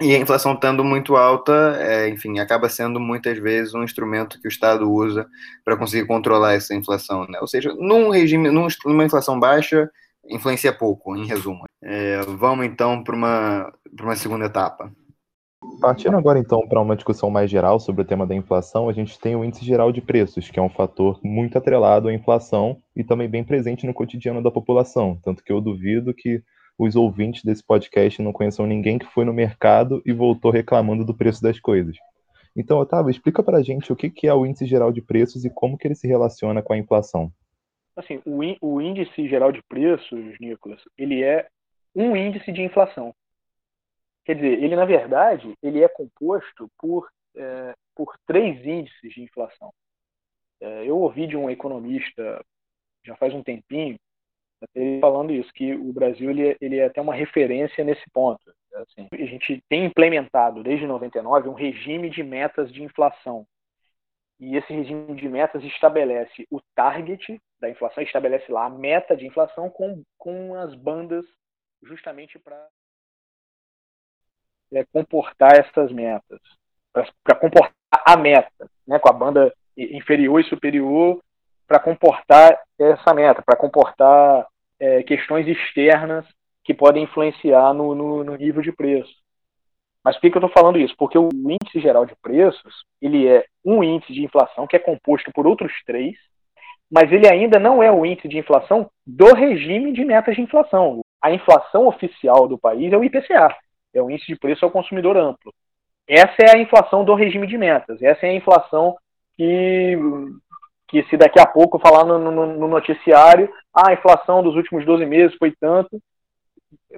E 0.00 0.14
a 0.14 0.18
inflação 0.18 0.52
estando 0.52 0.84
muito 0.84 1.16
alta, 1.16 1.76
é, 1.80 2.08
enfim, 2.08 2.38
acaba 2.38 2.68
sendo 2.68 3.00
muitas 3.00 3.36
vezes 3.36 3.74
um 3.74 3.82
instrumento 3.82 4.40
que 4.40 4.46
o 4.46 4.48
Estado 4.48 4.88
usa 4.88 5.26
para 5.64 5.76
conseguir 5.76 6.06
controlar 6.06 6.54
essa 6.54 6.72
inflação. 6.72 7.26
Né? 7.26 7.40
Ou 7.40 7.48
seja, 7.48 7.74
num 7.74 8.08
regime, 8.08 8.48
num, 8.48 8.68
numa 8.84 9.04
inflação 9.04 9.40
baixa, 9.40 9.90
influencia 10.30 10.72
pouco, 10.72 11.16
em 11.16 11.26
resumo. 11.26 11.64
É, 11.82 12.20
vamos 12.28 12.64
então 12.64 13.02
para 13.02 13.16
uma, 13.16 13.72
uma 14.00 14.14
segunda 14.14 14.44
etapa. 14.44 14.92
Partindo 15.82 16.16
agora 16.16 16.38
então 16.38 16.64
para 16.68 16.80
uma 16.80 16.94
discussão 16.94 17.28
mais 17.28 17.50
geral 17.50 17.80
sobre 17.80 18.02
o 18.02 18.04
tema 18.04 18.24
da 18.24 18.36
inflação, 18.36 18.88
a 18.88 18.92
gente 18.92 19.18
tem 19.18 19.34
o 19.34 19.44
índice 19.44 19.64
geral 19.64 19.90
de 19.90 20.00
preços, 20.00 20.48
que 20.48 20.60
é 20.60 20.62
um 20.62 20.68
fator 20.68 21.18
muito 21.24 21.58
atrelado 21.58 22.06
à 22.06 22.14
inflação 22.14 22.80
e 22.94 23.02
também 23.02 23.28
bem 23.28 23.42
presente 23.42 23.84
no 23.84 23.92
cotidiano 23.92 24.40
da 24.40 24.48
população. 24.48 25.18
Tanto 25.24 25.42
que 25.42 25.52
eu 25.52 25.60
duvido 25.60 26.14
que 26.14 26.40
os 26.78 26.94
ouvintes 26.94 27.42
desse 27.42 27.66
podcast 27.66 28.22
não 28.22 28.32
conheçam 28.32 28.64
ninguém 28.64 28.96
que 28.96 29.06
foi 29.06 29.24
no 29.24 29.32
mercado 29.32 30.00
e 30.06 30.12
voltou 30.12 30.52
reclamando 30.52 31.04
do 31.04 31.16
preço 31.16 31.42
das 31.42 31.58
coisas. 31.58 31.96
Então, 32.56 32.78
Otávio, 32.78 33.10
explica 33.10 33.42
para 33.42 33.58
a 33.58 33.62
gente 33.62 33.92
o 33.92 33.96
que 33.96 34.28
é 34.28 34.32
o 34.32 34.46
índice 34.46 34.66
geral 34.66 34.92
de 34.92 35.02
preços 35.02 35.44
e 35.44 35.50
como 35.50 35.76
que 35.76 35.88
ele 35.88 35.96
se 35.96 36.06
relaciona 36.06 36.62
com 36.62 36.74
a 36.74 36.78
inflação. 36.78 37.28
Assim, 37.96 38.20
o 38.24 38.80
índice 38.80 39.26
geral 39.26 39.50
de 39.50 39.60
preços, 39.68 40.36
Nicolas, 40.40 40.80
ele 40.96 41.24
é 41.24 41.48
um 41.92 42.16
índice 42.16 42.52
de 42.52 42.62
inflação. 42.62 43.12
Quer 44.24 44.36
dizer, 44.36 44.62
ele 44.62 44.76
na 44.76 44.84
verdade 44.84 45.54
ele 45.62 45.82
é 45.82 45.88
composto 45.88 46.68
por, 46.78 47.10
é, 47.36 47.74
por 47.94 48.16
três 48.26 48.64
índices 48.64 49.12
de 49.12 49.22
inflação. 49.22 49.72
É, 50.60 50.84
eu 50.84 50.98
ouvi 50.98 51.26
de 51.26 51.36
um 51.36 51.50
economista 51.50 52.44
já 53.04 53.16
faz 53.16 53.34
um 53.34 53.42
tempinho 53.42 53.98
ele 54.74 55.00
falando 55.00 55.32
isso, 55.32 55.52
que 55.52 55.74
o 55.74 55.92
Brasil 55.92 56.30
ele, 56.30 56.50
é, 56.50 56.56
ele 56.60 56.78
é 56.78 56.84
até 56.84 57.00
uma 57.00 57.14
referência 57.14 57.82
nesse 57.84 58.08
ponto. 58.12 58.52
Assim, 58.74 59.08
a 59.12 59.26
gente 59.26 59.62
tem 59.68 59.84
implementado 59.84 60.62
desde 60.62 60.86
99 60.86 61.48
um 61.48 61.54
regime 61.54 62.08
de 62.08 62.22
metas 62.22 62.72
de 62.72 62.82
inflação. 62.82 63.46
E 64.40 64.56
esse 64.56 64.72
regime 64.72 65.14
de 65.14 65.28
metas 65.28 65.62
estabelece 65.62 66.46
o 66.50 66.60
target 66.74 67.40
da 67.60 67.68
inflação, 67.68 68.02
estabelece 68.02 68.50
lá 68.50 68.66
a 68.66 68.70
meta 68.70 69.16
de 69.16 69.26
inflação 69.26 69.70
com, 69.70 70.02
com 70.18 70.54
as 70.54 70.74
bandas 70.74 71.24
justamente 71.82 72.38
para 72.38 72.66
é, 74.72 74.84
comportar 74.92 75.58
essas 75.58 75.92
metas, 75.92 76.40
para 76.92 77.34
comportar 77.36 77.72
a 77.90 78.16
meta, 78.16 78.68
né, 78.86 78.98
com 78.98 79.08
a 79.08 79.12
banda 79.12 79.52
inferior 79.76 80.40
e 80.40 80.44
superior 80.44 81.20
para 81.66 81.78
comportar 81.78 82.58
essa 82.78 83.14
meta, 83.14 83.42
para 83.42 83.56
comportar 83.56 84.46
é, 84.78 85.02
questões 85.02 85.46
externas 85.46 86.26
que 86.64 86.74
podem 86.74 87.04
influenciar 87.04 87.72
no, 87.72 87.94
no, 87.94 88.24
no 88.24 88.36
nível 88.36 88.62
de 88.62 88.72
preço. 88.72 89.12
Mas 90.04 90.16
por 90.16 90.22
que, 90.22 90.30
que 90.30 90.36
eu 90.36 90.46
estou 90.46 90.62
falando 90.62 90.78
isso? 90.78 90.94
Porque 90.98 91.16
o 91.16 91.28
índice 91.32 91.80
geral 91.80 92.04
de 92.04 92.14
preços 92.20 92.84
ele 93.00 93.26
é 93.28 93.44
um 93.64 93.82
índice 93.82 94.12
de 94.12 94.24
inflação 94.24 94.66
que 94.66 94.76
é 94.76 94.78
composto 94.78 95.30
por 95.32 95.46
outros 95.46 95.72
três, 95.86 96.16
mas 96.90 97.10
ele 97.10 97.28
ainda 97.28 97.58
não 97.58 97.82
é 97.82 97.90
o 97.90 98.04
índice 98.04 98.28
de 98.28 98.38
inflação 98.38 98.90
do 99.06 99.32
regime 99.32 99.92
de 99.92 100.04
metas 100.04 100.34
de 100.34 100.42
inflação. 100.42 101.00
A 101.22 101.32
inflação 101.32 101.86
oficial 101.86 102.48
do 102.48 102.58
país 102.58 102.92
é 102.92 102.96
o 102.96 103.04
IPCA, 103.04 103.56
é 103.94 104.02
o 104.02 104.10
índice 104.10 104.26
de 104.26 104.38
preço 104.38 104.64
ao 104.64 104.70
consumidor 104.70 105.16
amplo. 105.16 105.52
Essa 106.08 106.36
é 106.40 106.56
a 106.56 106.60
inflação 106.60 107.04
do 107.04 107.14
regime 107.14 107.46
de 107.46 107.56
metas. 107.56 108.02
Essa 108.02 108.26
é 108.26 108.30
a 108.30 108.34
inflação 108.34 108.96
que 109.36 109.96
que 110.92 111.02
se 111.04 111.16
daqui 111.16 111.40
a 111.40 111.46
pouco 111.46 111.78
falar 111.78 112.04
no, 112.04 112.18
no, 112.18 112.46
no, 112.46 112.68
noticiário, 112.68 113.50
ah, 113.74 113.88
a 113.88 113.92
inflação 113.94 114.42
dos 114.42 114.54
últimos 114.54 114.84
12 114.84 115.06
meses 115.06 115.34
foi 115.38 115.50
tanto, 115.58 115.98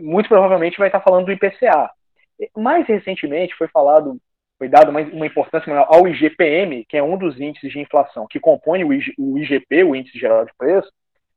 muito 0.01 0.29
provavelmente 0.29 0.79
vai 0.79 0.89
estar 0.89 1.01
falando 1.01 1.27
do 1.27 1.33
IPCA. 1.33 1.89
Mais 2.57 2.85
recentemente 2.89 3.55
foi 3.55 3.69
falado, 3.69 4.19
foi 4.59 4.69
dado 4.69 4.91
uma, 4.91 5.01
uma 5.01 5.27
importância 5.27 5.73
maior 5.73 5.87
ao 5.89 6.09
IGPM, 6.09 6.85
que 6.89 6.97
é 6.97 7.03
um 7.05 7.17
dos 7.17 7.39
índices 7.39 7.71
de 7.71 7.79
inflação 7.79 8.27
que 8.29 8.41
compõe 8.41 8.83
o, 8.83 8.93
IG, 8.93 9.15
o 9.17 9.39
IGP, 9.39 9.85
o 9.85 9.95
Índice 9.95 10.19
Geral 10.19 10.45
de 10.45 10.53
Preço, 10.59 10.91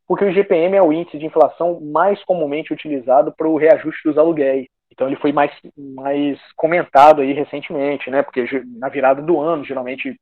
porque 0.07 0.25
o 0.25 0.29
IGPM 0.29 0.77
é 0.77 0.81
o 0.81 0.91
índice 0.91 1.19
de 1.19 1.27
inflação 1.27 1.79
mais 1.79 2.23
comumente 2.23 2.73
utilizado 2.73 3.31
para 3.37 3.47
o 3.47 3.55
reajuste 3.57 4.01
dos 4.03 4.17
aluguéis. 4.17 4.65
Então 4.91 5.07
ele 5.07 5.15
foi 5.17 5.31
mais, 5.31 5.51
mais 5.77 6.39
comentado 6.55 7.21
aí 7.21 7.33
recentemente, 7.33 8.09
né? 8.09 8.23
Porque 8.23 8.45
na 8.77 8.89
virada 8.89 9.21
do 9.21 9.39
ano, 9.39 9.63
geralmente 9.63 10.19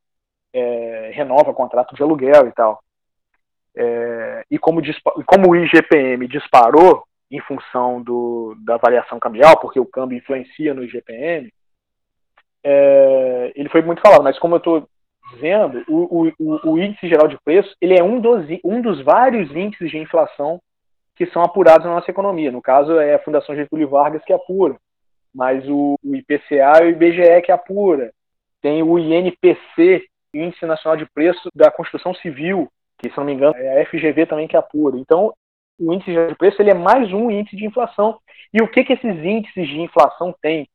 é, 0.52 1.10
renova 1.14 1.54
contrato 1.54 1.94
de 1.94 2.02
aluguel 2.02 2.48
e 2.48 2.52
tal. 2.52 2.82
É, 3.76 4.44
e 4.50 4.58
como, 4.58 4.80
como 5.26 5.50
o 5.50 5.56
IGPM 5.56 6.26
disparou 6.26 7.04
em 7.30 7.40
função 7.40 8.02
do, 8.02 8.56
da 8.64 8.76
variação 8.76 9.18
cambial, 9.18 9.58
porque 9.58 9.80
o 9.80 9.86
câmbio 9.86 10.16
influencia 10.16 10.72
no 10.72 10.84
IGPM, 10.84 11.52
é, 12.64 13.52
ele 13.54 13.68
foi 13.68 13.82
muito 13.82 14.00
falado, 14.00 14.22
mas 14.22 14.38
como 14.38 14.54
eu 14.54 14.58
estou 14.58 14.88
dizendo, 15.32 15.84
o, 15.88 16.28
o, 16.38 16.70
o, 16.70 16.78
índice 16.78 17.08
geral 17.08 17.28
de 17.28 17.38
preços 17.44 17.74
ele 17.80 17.98
é 17.98 18.02
um 18.02 18.20
dos, 18.20 18.46
um 18.64 18.80
dos 18.80 19.02
vários 19.02 19.50
índices 19.54 19.90
de 19.90 19.98
inflação 19.98 20.60
que 21.16 21.26
são 21.26 21.42
apurados 21.42 21.86
na 21.86 21.94
nossa 21.94 22.10
economia. 22.10 22.52
No 22.52 22.62
caso, 22.62 22.98
é 22.98 23.14
a 23.14 23.18
Fundação 23.18 23.56
Getúlio 23.56 23.88
Vargas 23.88 24.22
que 24.24 24.32
apura, 24.32 24.76
mas 25.34 25.66
o, 25.68 25.98
IPCA 26.04 26.82
e 26.82 26.84
o 26.84 26.90
IBGE 26.90 27.42
que 27.42 27.50
apura. 27.50 28.12
Tem 28.60 28.82
o 28.82 28.98
INPC, 28.98 30.04
Índice 30.34 30.66
Nacional 30.66 30.96
de 30.96 31.06
Preço 31.06 31.48
da 31.54 31.70
Construção 31.70 32.14
Civil, 32.14 32.70
que, 32.98 33.10
se 33.10 33.16
não 33.16 33.24
me 33.24 33.32
engano, 33.32 33.56
é 33.56 33.82
a 33.82 33.86
FGV 33.86 34.26
também 34.26 34.46
que 34.46 34.56
apura. 34.56 34.98
Então, 34.98 35.32
o 35.78 35.92
índice 35.92 36.12
de 36.12 36.34
preço 36.36 36.60
ele 36.60 36.70
é 36.70 36.74
mais 36.74 37.12
um 37.12 37.30
índice 37.30 37.56
de 37.56 37.66
inflação. 37.66 38.18
E 38.52 38.62
o 38.62 38.68
que, 38.68 38.84
que 38.84 38.94
esses 38.94 39.24
índices 39.24 39.68
de 39.68 39.80
inflação 39.80 40.34
têm 40.40 40.68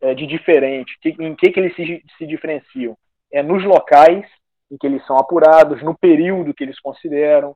é, 0.00 0.14
de 0.14 0.26
diferente? 0.26 0.98
em 1.04 1.34
que, 1.34 1.50
que 1.50 1.60
eles 1.60 1.74
se, 1.74 2.02
se 2.16 2.26
diferenciam? 2.26 2.96
É 3.32 3.42
nos 3.42 3.64
locais 3.64 4.24
em 4.70 4.76
que 4.76 4.86
eles 4.86 5.04
são 5.06 5.16
apurados, 5.16 5.82
no 5.82 5.96
período 5.96 6.54
que 6.54 6.64
eles 6.64 6.80
consideram. 6.80 7.54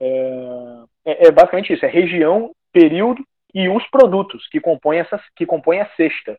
É, 0.00 0.84
é, 1.04 1.26
é 1.28 1.30
basicamente 1.30 1.72
isso: 1.72 1.84
é 1.84 1.88
região, 1.88 2.52
período 2.72 3.24
e 3.54 3.68
os 3.68 3.86
produtos 3.88 4.46
que 4.48 4.60
compõem, 4.60 4.98
essas, 4.98 5.20
que 5.36 5.46
compõem 5.46 5.80
a 5.80 5.88
cesta. 5.96 6.36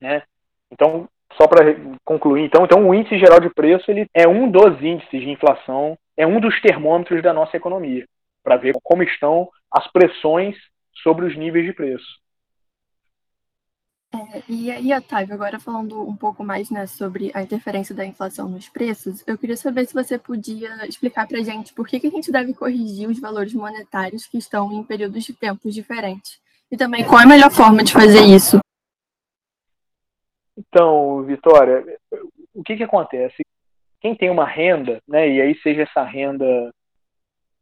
Né? 0.00 0.22
Então, 0.70 1.08
só 1.32 1.46
para 1.48 1.74
concluir, 2.04 2.44
então, 2.44 2.64
então 2.64 2.88
o 2.88 2.94
índice 2.94 3.18
geral 3.18 3.40
de 3.40 3.50
preço 3.50 3.90
ele 3.90 4.06
é 4.14 4.26
um 4.26 4.50
dos 4.50 4.80
índices 4.82 5.20
de 5.20 5.30
inflação, 5.30 5.98
é 6.16 6.26
um 6.26 6.40
dos 6.40 6.60
termômetros 6.60 7.22
da 7.22 7.32
nossa 7.32 7.56
economia, 7.56 8.06
para 8.42 8.56
ver 8.56 8.74
como 8.82 9.02
estão 9.02 9.48
as 9.70 9.90
pressões 9.92 10.56
sobre 11.02 11.26
os 11.26 11.36
níveis 11.36 11.66
de 11.66 11.72
preço. 11.72 12.18
É, 14.14 14.42
e 14.48 14.70
aí, 14.70 14.94
Otávio, 14.94 15.34
agora 15.34 15.60
falando 15.60 16.00
um 16.00 16.16
pouco 16.16 16.42
mais 16.42 16.70
né, 16.70 16.86
sobre 16.86 17.30
a 17.34 17.42
interferência 17.42 17.94
da 17.94 18.06
inflação 18.06 18.48
nos 18.48 18.68
preços, 18.68 19.22
eu 19.26 19.36
queria 19.36 19.56
saber 19.56 19.86
se 19.86 19.94
você 19.94 20.18
podia 20.18 20.86
explicar 20.86 21.26
para 21.26 21.38
a 21.38 21.42
gente 21.42 21.74
por 21.74 21.86
que, 21.86 22.00
que 22.00 22.06
a 22.06 22.10
gente 22.10 22.32
deve 22.32 22.54
corrigir 22.54 23.08
os 23.08 23.20
valores 23.20 23.52
monetários 23.52 24.26
que 24.26 24.38
estão 24.38 24.72
em 24.72 24.82
períodos 24.82 25.24
de 25.24 25.34
tempos 25.34 25.74
diferentes. 25.74 26.40
E 26.70 26.76
também 26.76 27.04
qual 27.04 27.20
é 27.20 27.24
a 27.24 27.28
melhor 27.28 27.50
forma 27.50 27.84
de 27.84 27.92
fazer 27.92 28.22
isso 28.22 28.58
então, 30.58 31.22
Vitória, 31.22 31.84
o 32.52 32.64
que, 32.64 32.76
que 32.76 32.82
acontece? 32.82 33.42
quem 34.00 34.14
tem 34.14 34.30
uma 34.30 34.46
renda, 34.46 35.00
né, 35.06 35.28
e 35.28 35.40
aí 35.40 35.58
seja 35.60 35.82
essa 35.82 36.02
renda 36.04 36.72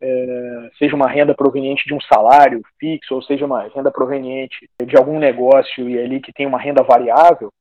é, 0.00 0.70
seja 0.78 0.94
uma 0.94 1.08
renda 1.08 1.34
proveniente 1.34 1.84
de 1.86 1.94
um 1.94 2.00
salário 2.00 2.62
fixo, 2.78 3.14
ou 3.14 3.22
seja 3.22 3.46
uma 3.46 3.62
renda 3.68 3.90
proveniente 3.90 4.68
de 4.84 4.96
algum 4.96 5.18
negócio 5.18 5.88
e 5.88 5.98
ali 5.98 6.20
que 6.20 6.32
tem 6.32 6.46
uma 6.46 6.60
renda 6.60 6.82
variável, 6.82 7.52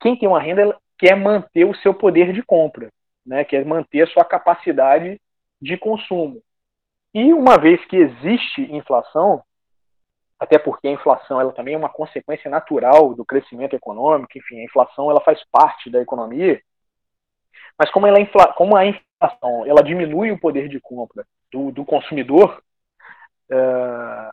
quem 0.00 0.16
tem 0.16 0.28
uma 0.28 0.40
renda 0.40 0.76
quer 0.98 1.16
manter 1.16 1.64
o 1.64 1.74
seu 1.76 1.92
poder 1.92 2.32
de 2.32 2.42
compra, 2.42 2.88
né, 3.26 3.44
quer 3.44 3.64
manter 3.64 4.02
a 4.02 4.06
sua 4.08 4.24
capacidade 4.24 5.20
de 5.60 5.76
consumo. 5.76 6.40
E 7.14 7.32
uma 7.32 7.58
vez 7.58 7.84
que 7.86 7.96
existe 7.96 8.62
inflação, 8.72 9.42
até 10.38 10.58
porque 10.58 10.88
a 10.88 10.92
inflação 10.92 11.40
ela 11.40 11.52
também 11.52 11.74
é 11.74 11.78
uma 11.78 11.88
consequência 11.88 12.50
natural 12.50 13.14
do 13.14 13.24
crescimento 13.24 13.74
econômico, 13.74 14.36
enfim, 14.36 14.60
a 14.60 14.64
inflação 14.64 15.10
ela 15.10 15.20
faz 15.20 15.40
parte 15.50 15.90
da 15.90 16.00
economia, 16.00 16.60
mas 17.78 17.90
como, 17.90 18.06
ela 18.06 18.20
infla, 18.20 18.52
como 18.54 18.76
a 18.76 18.86
inflação 18.86 19.66
ela 19.66 19.82
diminui 19.82 20.30
o 20.30 20.38
poder 20.38 20.68
de 20.68 20.80
compra 20.80 21.24
do, 21.52 21.70
do 21.70 21.84
consumidor, 21.84 22.62
uh, 23.50 24.32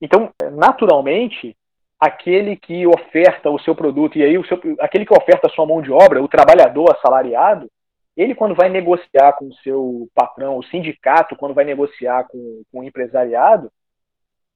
então, 0.00 0.32
naturalmente, 0.52 1.56
aquele 1.98 2.56
que 2.56 2.86
oferta 2.86 3.50
o 3.50 3.58
seu 3.58 3.74
produto, 3.74 4.16
e 4.16 4.22
aí 4.22 4.38
o 4.38 4.46
seu, 4.46 4.58
aquele 4.80 5.04
que 5.04 5.12
oferta 5.12 5.46
a 5.46 5.50
sua 5.50 5.66
mão 5.66 5.82
de 5.82 5.92
obra, 5.92 6.22
o 6.22 6.28
trabalhador 6.28 6.90
assalariado, 6.90 7.70
ele 8.16 8.34
quando 8.34 8.54
vai 8.54 8.68
negociar 8.68 9.34
com 9.34 9.48
o 9.48 9.54
seu 9.56 10.08
patrão, 10.14 10.56
o 10.56 10.64
sindicato, 10.64 11.36
quando 11.36 11.54
vai 11.54 11.64
negociar 11.64 12.24
com, 12.24 12.62
com 12.70 12.80
o 12.80 12.84
empresariado, 12.84 13.70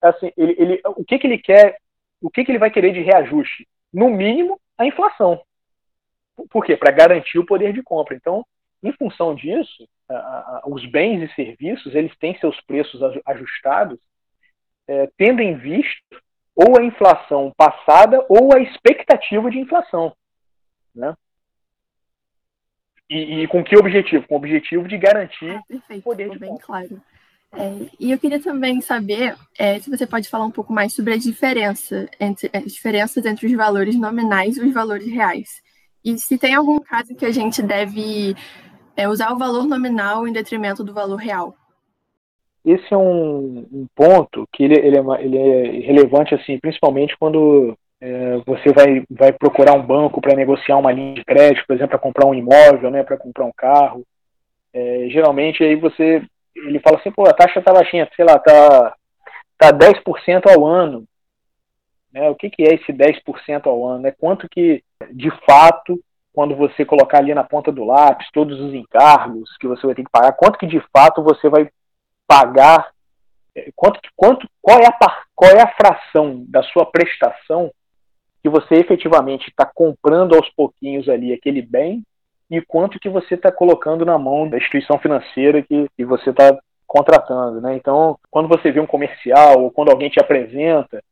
assim, 0.01 0.33
ele, 0.37 0.55
ele, 0.59 0.81
o 0.85 1.05
que, 1.05 1.19
que 1.19 1.27
ele 1.27 1.39
quer, 1.39 1.79
o 2.21 2.31
que, 2.31 2.45
que 2.45 2.51
ele 2.51 2.59
vai 2.59 2.71
querer 2.71 2.93
de 2.93 3.01
reajuste? 3.01 3.69
No 3.93 4.11
mínimo, 4.11 4.59
a 4.77 4.87
inflação. 4.87 5.41
Por 6.51 6.65
quê? 6.65 6.77
Para 6.77 6.91
garantir 6.91 7.39
o 7.39 7.47
poder 7.47 7.73
de 7.73 7.83
compra. 7.83 8.17
Então, 8.17 8.45
em 8.83 8.93
função 8.93 9.35
disso, 9.35 9.89
a, 10.09 10.15
a, 10.15 10.63
os 10.67 10.85
bens 10.87 11.23
e 11.23 11.35
serviços 11.35 11.95
eles 11.95 12.17
têm 12.19 12.39
seus 12.39 12.61
preços 12.63 13.01
ajustados, 13.27 13.99
é, 14.87 15.09
tendo 15.17 15.41
em 15.41 15.57
vista 15.57 16.17
ou 16.55 16.79
a 16.79 16.85
inflação 16.85 17.53
passada 17.57 18.25
ou 18.29 18.55
a 18.55 18.61
expectativa 18.61 19.51
de 19.51 19.59
inflação. 19.59 20.15
Né? 20.95 21.15
E, 23.11 23.43
e, 23.43 23.49
com 23.49 23.63
que 23.63 23.77
objetivo? 23.77 24.27
Com 24.27 24.35
o 24.35 24.39
objetivo 24.39 24.89
de 24.89 24.97
garantir 24.97 25.51
ah, 25.51 25.63
perfeito, 25.69 26.03
poder 26.03 26.31
de 26.31 26.39
bem 26.39 26.51
compra. 26.51 26.67
claro. 26.67 27.03
É, 27.57 27.87
e 28.01 28.11
eu 28.11 28.19
queria 28.19 28.41
também 28.41 28.81
saber 28.81 29.37
é, 29.57 29.79
se 29.79 29.89
você 29.89 30.07
pode 30.07 30.29
falar 30.29 30.45
um 30.45 30.51
pouco 30.51 30.73
mais 30.73 30.93
sobre 30.93 31.15
a 31.15 31.17
diferença 31.17 32.09
entre 32.19 32.51
as 32.53 32.73
diferenças 32.73 33.25
entre 33.25 33.47
os 33.47 33.53
valores 33.53 33.97
nominais 33.97 34.57
e 34.57 34.61
os 34.61 34.73
valores 34.73 35.07
reais. 35.07 35.63
E 36.05 36.19
se 36.19 36.37
tem 36.37 36.55
algum 36.55 36.81
caso 36.81 37.15
que 37.15 37.25
a 37.25 37.31
gente 37.31 37.63
deve 37.63 38.35
é, 38.97 39.09
usar 39.09 39.33
o 39.33 39.39
valor 39.39 39.67
nominal 39.67 40.27
em 40.27 40.33
detrimento 40.33 40.85
do 40.85 40.95
valor 40.95 41.17
real. 41.17 41.55
Esse 42.65 42.93
é 42.93 42.97
um, 42.97 43.67
um 43.71 43.87
ponto 43.95 44.49
que 44.53 44.65
ele, 44.65 44.79
ele, 44.79 44.97
é, 44.97 45.25
ele, 45.25 45.39
é, 45.39 45.87
relevante, 45.87 46.35
assim, 46.35 46.59
principalmente 46.59 47.17
quando 47.19 47.77
é, 48.01 48.39
você 48.47 48.73
vai, 48.73 49.05
vai 49.11 49.33
procurar 49.33 49.75
um 49.75 49.83
banco 49.83 50.21
para 50.21 50.35
negociar 50.35 50.79
uma 50.79 50.93
linha 50.93 51.15
de 51.15 51.25
crédito, 51.25 51.67
por 51.67 51.75
exemplo, 51.75 51.91
para 51.91 51.99
comprar 51.99 52.27
um 52.27 52.35
imóvel, 52.35 52.91
né, 52.91 53.03
para 53.03 53.19
comprar 53.19 53.45
um 53.45 53.53
carro. 53.55 54.03
É, 54.73 55.09
geralmente 55.11 55.63
aí 55.63 55.77
você 55.77 56.23
ele 56.55 56.79
fala 56.81 56.99
assim, 56.99 57.11
pô, 57.11 57.29
a 57.29 57.33
taxa 57.33 57.61
tá 57.61 57.73
baixinha, 57.73 58.09
sei 58.15 58.25
lá, 58.25 58.39
tá, 58.39 58.95
tá 59.59 59.73
10% 59.73 60.47
ao 60.47 60.65
ano. 60.65 61.05
Né? 62.13 62.31
O 62.31 62.35
que, 62.35 62.49
que 62.49 62.63
é 62.63 62.75
esse 62.75 62.93
10% 62.93 63.67
ao 63.67 63.85
ano? 63.85 64.07
É 64.07 64.13
quanto 64.13 64.49
que, 64.49 64.83
de 65.13 65.31
fato, 65.45 66.01
quando 66.35 66.57
você 66.57 66.85
colocar 66.85 67.19
ali 67.19 67.33
na 67.33 67.45
ponta 67.45 67.71
do 67.71 67.85
lápis 67.85 68.29
todos 68.33 68.61
os 68.61 68.75
encargos 68.75 69.57
que 69.59 69.69
você 69.69 69.87
vai 69.87 69.95
ter 69.95 70.03
que 70.03 70.11
pagar, 70.11 70.33
quanto 70.33 70.59
que 70.59 70.67
de 70.67 70.83
fato 70.93 71.23
você 71.23 71.49
vai 71.49 71.71
pagar, 72.27 72.91
é, 73.55 73.71
quanto, 73.77 74.01
quanto, 74.17 74.49
qual, 74.61 74.81
é 74.81 74.87
a, 74.87 75.23
qual 75.33 75.51
é 75.53 75.63
a 75.63 75.73
fração 75.73 76.45
da 76.49 76.63
sua 76.65 76.85
prestação 76.87 77.71
que 78.43 78.49
você 78.49 78.75
efetivamente 78.75 79.49
está 79.49 79.65
comprando 79.65 80.35
aos 80.35 80.51
pouquinhos 80.51 81.09
ali 81.09 81.33
aquele 81.33 81.63
bem 81.63 82.03
e 82.51 82.61
quanto 82.61 82.99
que 82.99 83.09
você 83.09 83.37
está 83.37 83.53
colocando 83.53 84.05
na 84.05 84.19
mão 84.19 84.49
da 84.49 84.59
instituição 84.59 84.99
financeira 84.99 85.63
que, 85.63 85.87
que 85.97 86.05
você 86.05 86.31
está 86.31 86.59
contratando, 86.85 87.61
né? 87.61 87.77
Então, 87.77 88.19
quando 88.31 88.49
você 88.49 88.73
vê 88.73 88.81
um 88.81 88.87
comercial 88.87 89.63
ou 89.63 89.71
quando 89.71 89.91
alguém 89.91 90.11
te 90.11 90.21
apresenta, 90.21 91.03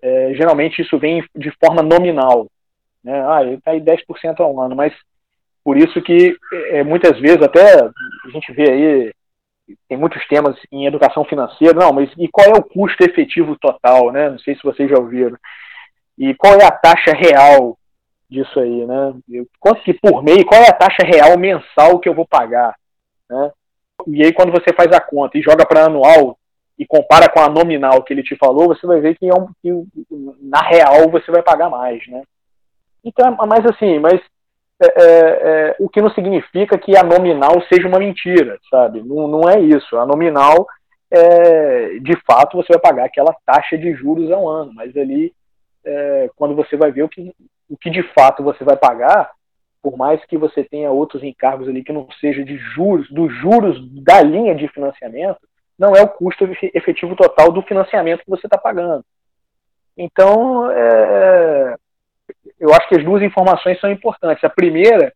é, 0.00 0.32
geralmente 0.34 0.80
isso 0.80 0.96
vem 0.96 1.24
de 1.36 1.50
forma 1.62 1.82
nominal, 1.82 2.46
né? 3.02 3.24
Ah, 3.26 3.42
ele 3.42 3.54
está 3.54 3.72
aí 3.72 3.80
10% 3.80 4.40
ao 4.40 4.60
ano, 4.60 4.76
mas 4.76 4.92
por 5.64 5.76
isso 5.76 6.00
que 6.02 6.36
é, 6.70 6.82
muitas 6.82 7.18
vezes 7.20 7.42
até 7.42 7.80
a 7.80 8.30
gente 8.30 8.52
vê 8.52 8.70
aí 8.70 9.12
tem 9.88 9.96
muitos 9.96 10.26
temas 10.26 10.56
em 10.72 10.86
educação 10.86 11.24
financeira, 11.24 11.78
não, 11.78 11.92
mas 11.92 12.10
e 12.18 12.28
qual 12.28 12.46
é 12.48 12.58
o 12.58 12.62
custo 12.62 13.04
efetivo 13.04 13.56
total, 13.58 14.10
né? 14.10 14.28
Não 14.28 14.38
sei 14.38 14.56
se 14.56 14.62
vocês 14.62 14.90
já 14.90 14.98
ouviram. 14.98 15.36
E 16.18 16.34
qual 16.34 16.54
é 16.54 16.64
a 16.64 16.70
taxa 16.70 17.12
real 17.14 17.78
disso 18.28 18.58
aí, 18.58 18.84
né? 18.86 19.14
Quanto 19.58 19.82
que 19.82 19.94
por 19.94 20.22
mês, 20.22 20.44
qual 20.44 20.60
é 20.60 20.68
a 20.68 20.72
taxa 20.72 21.04
real 21.04 21.38
mensal 21.38 21.98
que 21.98 22.08
eu 22.08 22.14
vou 22.14 22.26
pagar, 22.26 22.74
né? 23.28 23.52
E 24.06 24.24
aí 24.24 24.32
quando 24.32 24.50
você 24.50 24.74
faz 24.74 24.90
a 24.92 25.00
conta 25.00 25.38
e 25.38 25.42
joga 25.42 25.66
para 25.66 25.84
anual 25.84 26.38
e 26.78 26.86
compara 26.86 27.28
com 27.28 27.40
a 27.40 27.48
nominal 27.48 28.02
que 28.02 28.12
ele 28.12 28.22
te 28.22 28.36
falou, 28.36 28.68
você 28.68 28.86
vai 28.86 29.00
ver 29.00 29.16
que, 29.16 29.28
é 29.28 29.34
um, 29.34 29.48
que 29.62 29.70
na 30.40 30.62
real 30.62 31.10
você 31.10 31.30
vai 31.30 31.42
pagar 31.42 31.68
mais, 31.68 32.06
né? 32.08 32.22
Então, 33.04 33.36
mas 33.46 33.64
assim, 33.66 33.98
mas 33.98 34.20
é, 34.80 34.86
é, 34.86 35.08
é, 35.08 35.76
o 35.78 35.88
que 35.88 36.00
não 36.00 36.10
significa 36.10 36.78
que 36.78 36.96
a 36.96 37.02
nominal 37.02 37.60
seja 37.72 37.86
uma 37.86 37.98
mentira, 37.98 38.58
sabe? 38.70 39.02
Não, 39.02 39.28
não 39.28 39.48
é 39.48 39.60
isso. 39.60 39.96
A 39.96 40.06
nominal, 40.06 40.66
é, 41.10 41.98
de 42.00 42.16
fato, 42.26 42.56
você 42.56 42.72
vai 42.72 42.80
pagar 42.80 43.04
aquela 43.04 43.34
taxa 43.44 43.76
de 43.76 43.92
juros 43.94 44.30
ao 44.30 44.48
ano, 44.48 44.72
mas 44.74 44.96
ali, 44.96 45.32
é, 45.84 46.30
quando 46.36 46.54
você 46.54 46.76
vai 46.76 46.90
ver 46.90 47.02
o 47.02 47.08
que 47.08 47.34
o 47.70 47.76
que 47.76 47.88
de 47.88 48.02
fato 48.12 48.42
você 48.42 48.64
vai 48.64 48.76
pagar, 48.76 49.30
por 49.80 49.96
mais 49.96 50.22
que 50.26 50.36
você 50.36 50.64
tenha 50.64 50.90
outros 50.90 51.22
encargos 51.22 51.68
ali 51.68 51.84
que 51.84 51.92
não 51.92 52.08
seja 52.20 52.44
de 52.44 52.58
juros, 52.58 53.08
dos 53.10 53.32
juros 53.36 53.78
da 54.02 54.20
linha 54.20 54.54
de 54.54 54.66
financiamento, 54.68 55.38
não 55.78 55.94
é 55.94 56.02
o 56.02 56.08
custo 56.08 56.44
efetivo 56.74 57.14
total 57.14 57.52
do 57.52 57.62
financiamento 57.62 58.24
que 58.24 58.28
você 58.28 58.46
está 58.46 58.58
pagando. 58.58 59.04
Então, 59.96 60.70
é, 60.70 61.76
eu 62.60 62.70
acho 62.74 62.88
que 62.88 62.98
as 62.98 63.04
duas 63.04 63.22
informações 63.22 63.80
são 63.80 63.90
importantes. 63.90 64.44
A 64.44 64.50
primeira, 64.50 65.12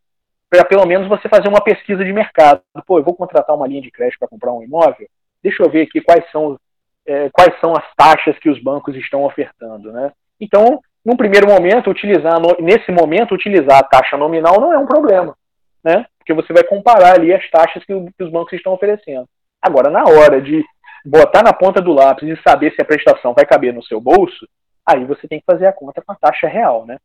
para 0.49 0.65
pelo 0.65 0.87
menos 0.87 1.07
você 1.07 1.29
fazer 1.29 1.49
uma 1.49 1.63
pesquisa 1.63 2.05
de 2.05 2.13
mercado. 2.13 2.63
Pô, 2.87 2.99
eu 2.99 3.05
vou 3.05 3.15
contratar 3.15 3.55
uma 3.55 3.69
linha 3.69 3.83
de 3.83 3.91
crédito 3.91 4.19
para 4.19 4.29
comprar 4.29 4.53
um 4.53 4.63
imóvel, 4.63 5.07
deixa 5.43 5.63
eu 5.63 5.71
ver 5.71 5.83
aqui 5.83 6.01
quais 6.01 6.25
são, 6.31 6.59
é, 7.07 7.29
quais 7.31 7.55
são 7.61 7.73
as 7.77 7.85
taxas 7.95 8.39
que 8.39 8.49
os 8.49 8.61
bancos 8.63 8.97
estão 8.97 9.25
ofertando. 9.25 9.93
Né? 9.93 10.11
Então, 10.41 10.81
num 11.05 11.17
primeiro 11.17 11.47
momento, 11.47 11.91
utilizar, 11.91 12.41
nesse 12.61 12.91
momento, 12.91 13.35
utilizar 13.35 13.79
a 13.79 13.83
taxa 13.83 14.17
nominal 14.17 14.59
não 14.59 14.73
é 14.73 14.79
um 14.79 14.87
problema, 14.87 15.37
né? 15.85 16.07
Porque 16.19 16.33
você 16.33 16.51
vai 16.55 16.65
comparar 16.65 17.17
ali 17.17 17.35
as 17.35 17.49
taxas 17.51 17.85
que, 17.85 17.93
os 17.93 18.31
bancos 18.31 18.55
estão 18.55 18.73
oferecendo. 18.73 19.29
Agora, 19.61 19.91
na 19.91 20.05
hora 20.05 20.41
de 20.41 20.65
botar 21.05 21.43
na 21.43 21.53
ponta 21.53 21.83
do 21.83 21.93
lápis 21.93 22.27
e 22.27 22.43
saber 22.43 22.73
se 22.73 22.81
a 22.81 22.85
prestação 22.87 23.35
vai 23.35 23.45
caber 23.45 23.75
no 23.75 23.85
seu 23.85 24.01
bolso, 24.01 24.49
aí 24.87 25.05
você 25.05 25.29
tem 25.29 25.39
que 25.39 25.45
fazer 25.45 25.67
a 25.67 25.73
conta 25.75 26.01
com 26.01 26.13
a 26.13 26.17
taxa 26.17 26.49
real, 26.49 26.87
né? 26.87 26.97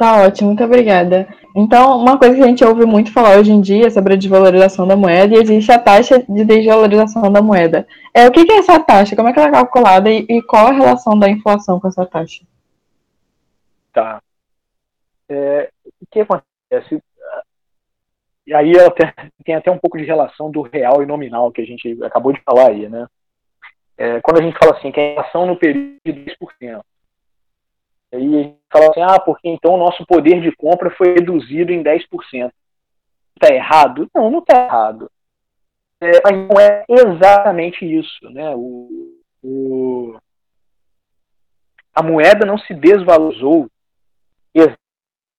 Tá 0.00 0.22
ótimo, 0.22 0.48
muito 0.48 0.64
obrigada. 0.64 1.28
Então, 1.54 1.98
uma 1.98 2.18
coisa 2.18 2.34
que 2.34 2.42
a 2.42 2.46
gente 2.46 2.64
ouve 2.64 2.86
muito 2.86 3.12
falar 3.12 3.36
hoje 3.36 3.52
em 3.52 3.60
dia 3.60 3.88
é 3.88 3.90
sobre 3.90 4.14
a 4.14 4.16
desvalorização 4.16 4.86
da 4.86 4.96
moeda 4.96 5.34
e 5.34 5.38
existe 5.38 5.70
a 5.70 5.78
taxa 5.78 6.24
de 6.26 6.42
desvalorização 6.42 7.30
da 7.30 7.42
moeda. 7.42 7.86
É, 8.14 8.26
o 8.26 8.32
que 8.32 8.50
é 8.50 8.56
essa 8.56 8.80
taxa? 8.80 9.14
Como 9.14 9.28
é 9.28 9.32
que 9.34 9.38
ela 9.38 9.50
é 9.50 9.52
calculada 9.52 10.10
e, 10.10 10.40
qual 10.40 10.68
a 10.68 10.72
relação 10.72 11.18
da 11.18 11.28
inflação 11.28 11.78
com 11.78 11.86
essa 11.86 12.06
taxa? 12.06 12.42
Tá. 13.92 14.22
É, 15.28 15.68
o 15.84 16.06
que 16.10 16.20
acontece? 16.20 17.02
E 18.46 18.54
aí 18.54 18.72
tem 19.44 19.54
até 19.54 19.70
um 19.70 19.76
pouco 19.76 19.98
de 19.98 20.04
relação 20.04 20.50
do 20.50 20.62
real 20.62 21.02
e 21.02 21.06
nominal 21.06 21.52
que 21.52 21.60
a 21.60 21.66
gente 21.66 22.02
acabou 22.02 22.32
de 22.32 22.40
falar 22.40 22.68
aí, 22.68 22.88
né? 22.88 23.06
É, 23.98 24.18
quando 24.22 24.40
a 24.40 24.42
gente 24.42 24.56
fala 24.56 24.78
assim, 24.78 24.90
que 24.90 24.98
a 24.98 25.10
inflação 25.10 25.44
no 25.44 25.56
período 25.56 25.98
de 26.06 26.12
10%, 26.62 26.80
aí 28.12 28.56
a 28.70 28.78
fala 28.78 28.90
assim, 28.90 29.02
ah, 29.02 29.20
porque 29.20 29.48
então 29.48 29.74
o 29.74 29.78
nosso 29.78 30.04
poder 30.06 30.40
de 30.40 30.54
compra 30.56 30.90
foi 30.90 31.14
reduzido 31.14 31.72
em 31.72 31.82
10%. 31.82 32.50
Está 33.34 33.54
errado? 33.54 34.08
Não, 34.14 34.30
não 34.30 34.40
está 34.40 34.64
errado. 34.64 35.10
É, 36.00 36.10
mas 36.24 36.48
não 36.48 36.60
é 36.60 36.84
exatamente 36.88 37.84
isso, 37.84 38.30
né? 38.30 38.54
O, 38.54 38.88
o, 39.42 40.18
a 41.94 42.02
moeda 42.02 42.46
não 42.46 42.58
se 42.58 42.74
desvalorizou 42.74 43.68
existe 44.54 44.76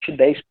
10%. 0.10 0.43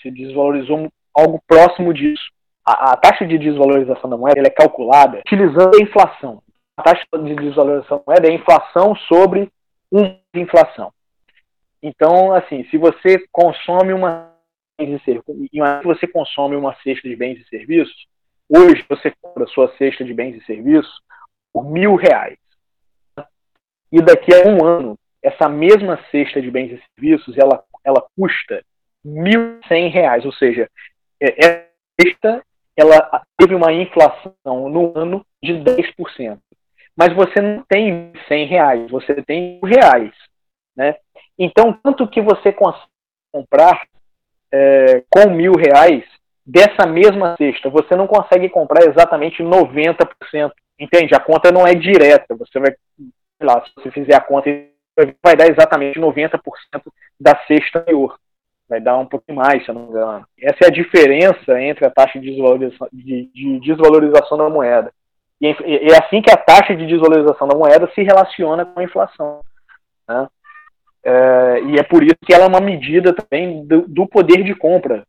Se 0.00 0.10
desvalorizou 0.10 0.88
algo 1.14 1.42
próximo 1.46 1.92
disso. 1.92 2.30
A, 2.64 2.92
a, 2.92 2.96
taxa 2.96 3.26
de 3.26 3.38
desvalorização 3.38 4.10
da 4.10 4.16
moeda 4.16 4.40
é 4.40 4.50
calculada 4.50 5.18
utilizando 5.18 5.76
a 5.76 5.82
inflação. 5.82 6.42
A 6.76 6.82
taxa 6.82 7.04
de 7.24 7.34
desvalorização 7.34 7.98
da 7.98 8.04
moeda 8.06 8.28
é 8.28 8.30
a 8.30 8.34
inflação 8.34 8.94
sobre 8.94 9.50
um 9.90 10.02
de 10.34 10.40
inflação. 10.40 10.92
Então, 11.82 12.32
assim, 12.32 12.64
se 12.70 12.76
você 12.76 13.24
consome 13.30 13.92
uma 13.92 14.36
você 15.82 16.06
consome 16.06 16.54
uma 16.54 16.72
cesta 16.82 17.08
de 17.08 17.16
bens 17.16 17.40
e 17.40 17.48
serviços, 17.48 18.06
hoje 18.48 18.84
você 18.88 19.12
compra 19.20 19.42
a 19.42 19.48
sua 19.48 19.74
cesta 19.76 20.04
de 20.04 20.14
bens 20.14 20.36
e 20.36 20.44
serviços 20.44 21.00
por 21.52 21.68
mil 21.68 21.96
reais. 21.96 22.38
E 23.90 24.00
daqui 24.00 24.32
a 24.32 24.48
um 24.48 24.64
ano, 24.64 24.96
essa 25.20 25.48
mesma 25.48 25.98
cesta 26.12 26.40
de 26.40 26.48
bens 26.48 26.72
e 26.72 26.82
serviços, 26.94 27.36
ela, 27.36 27.64
ela 27.84 28.06
custa 28.16 28.62
mil 29.04 29.58
cem 29.66 29.88
reais, 29.88 30.24
ou 30.24 30.32
seja, 30.32 30.70
é, 31.20 31.34
essa 31.44 31.66
cesta 32.00 32.42
ela 32.76 33.24
teve 33.36 33.56
uma 33.56 33.72
inflação 33.72 34.34
no 34.44 34.96
ano 34.96 35.26
de 35.42 35.52
10%. 35.54 36.38
Mas 36.96 37.12
você 37.12 37.40
não 37.40 37.64
tem 37.68 38.12
100 38.28 38.46
reais, 38.46 38.90
você 38.90 39.20
tem 39.22 39.58
reais. 39.64 40.12
Né? 40.76 40.96
Então, 41.38 41.72
quanto 41.72 42.08
que 42.08 42.20
você 42.20 42.52
consegue 42.52 42.88
comprar 43.32 43.86
é, 44.52 45.04
com 45.08 45.30
mil 45.30 45.52
reais 45.52 46.04
dessa 46.44 46.86
mesma 46.86 47.36
cesta? 47.36 47.70
Você 47.70 47.94
não 47.94 48.06
consegue 48.06 48.48
comprar 48.48 48.84
exatamente 48.88 49.42
90%. 49.42 50.52
Entende? 50.80 51.14
A 51.14 51.20
conta 51.20 51.52
não 51.52 51.66
é 51.66 51.74
direta. 51.74 52.34
Você 52.36 52.58
vai, 52.58 52.72
sei 52.96 53.46
lá, 53.46 53.64
se 53.64 53.72
você 53.76 53.90
fizer 53.90 54.14
a 54.14 54.20
conta, 54.20 54.50
vai 55.22 55.36
dar 55.36 55.48
exatamente 55.48 55.98
90% 55.98 56.40
da 57.20 57.36
cesta 57.46 57.80
anterior 57.80 58.18
vai 58.68 58.80
dar 58.80 58.98
um 58.98 59.06
pouquinho 59.06 59.38
mais, 59.38 59.64
se 59.64 59.70
eu 59.70 59.74
não 59.74 59.82
me 59.82 59.88
engano. 59.88 60.26
Essa 60.38 60.64
é 60.64 60.66
a 60.66 60.70
diferença 60.70 61.60
entre 61.60 61.86
a 61.86 61.90
taxa 61.90 62.20
de 62.20 62.30
desvalorização, 62.30 62.88
de, 62.92 63.30
de 63.32 63.60
desvalorização 63.60 64.36
da 64.36 64.50
moeda. 64.50 64.92
E 65.40 65.46
é 65.46 65.96
assim 65.96 66.20
que 66.20 66.30
a 66.30 66.36
taxa 66.36 66.76
de 66.76 66.86
desvalorização 66.86 67.48
da 67.48 67.56
moeda 67.56 67.90
se 67.94 68.02
relaciona 68.02 68.66
com 68.66 68.78
a 68.78 68.84
inflação. 68.84 69.40
Né? 70.06 70.28
É, 71.04 71.62
e 71.64 71.78
é 71.78 71.82
por 71.82 72.02
isso 72.02 72.16
que 72.24 72.34
ela 72.34 72.44
é 72.44 72.48
uma 72.48 72.60
medida 72.60 73.12
também 73.12 73.64
do, 73.64 73.86
do 73.86 74.06
poder 74.06 74.42
de 74.42 74.54
compra 74.54 75.04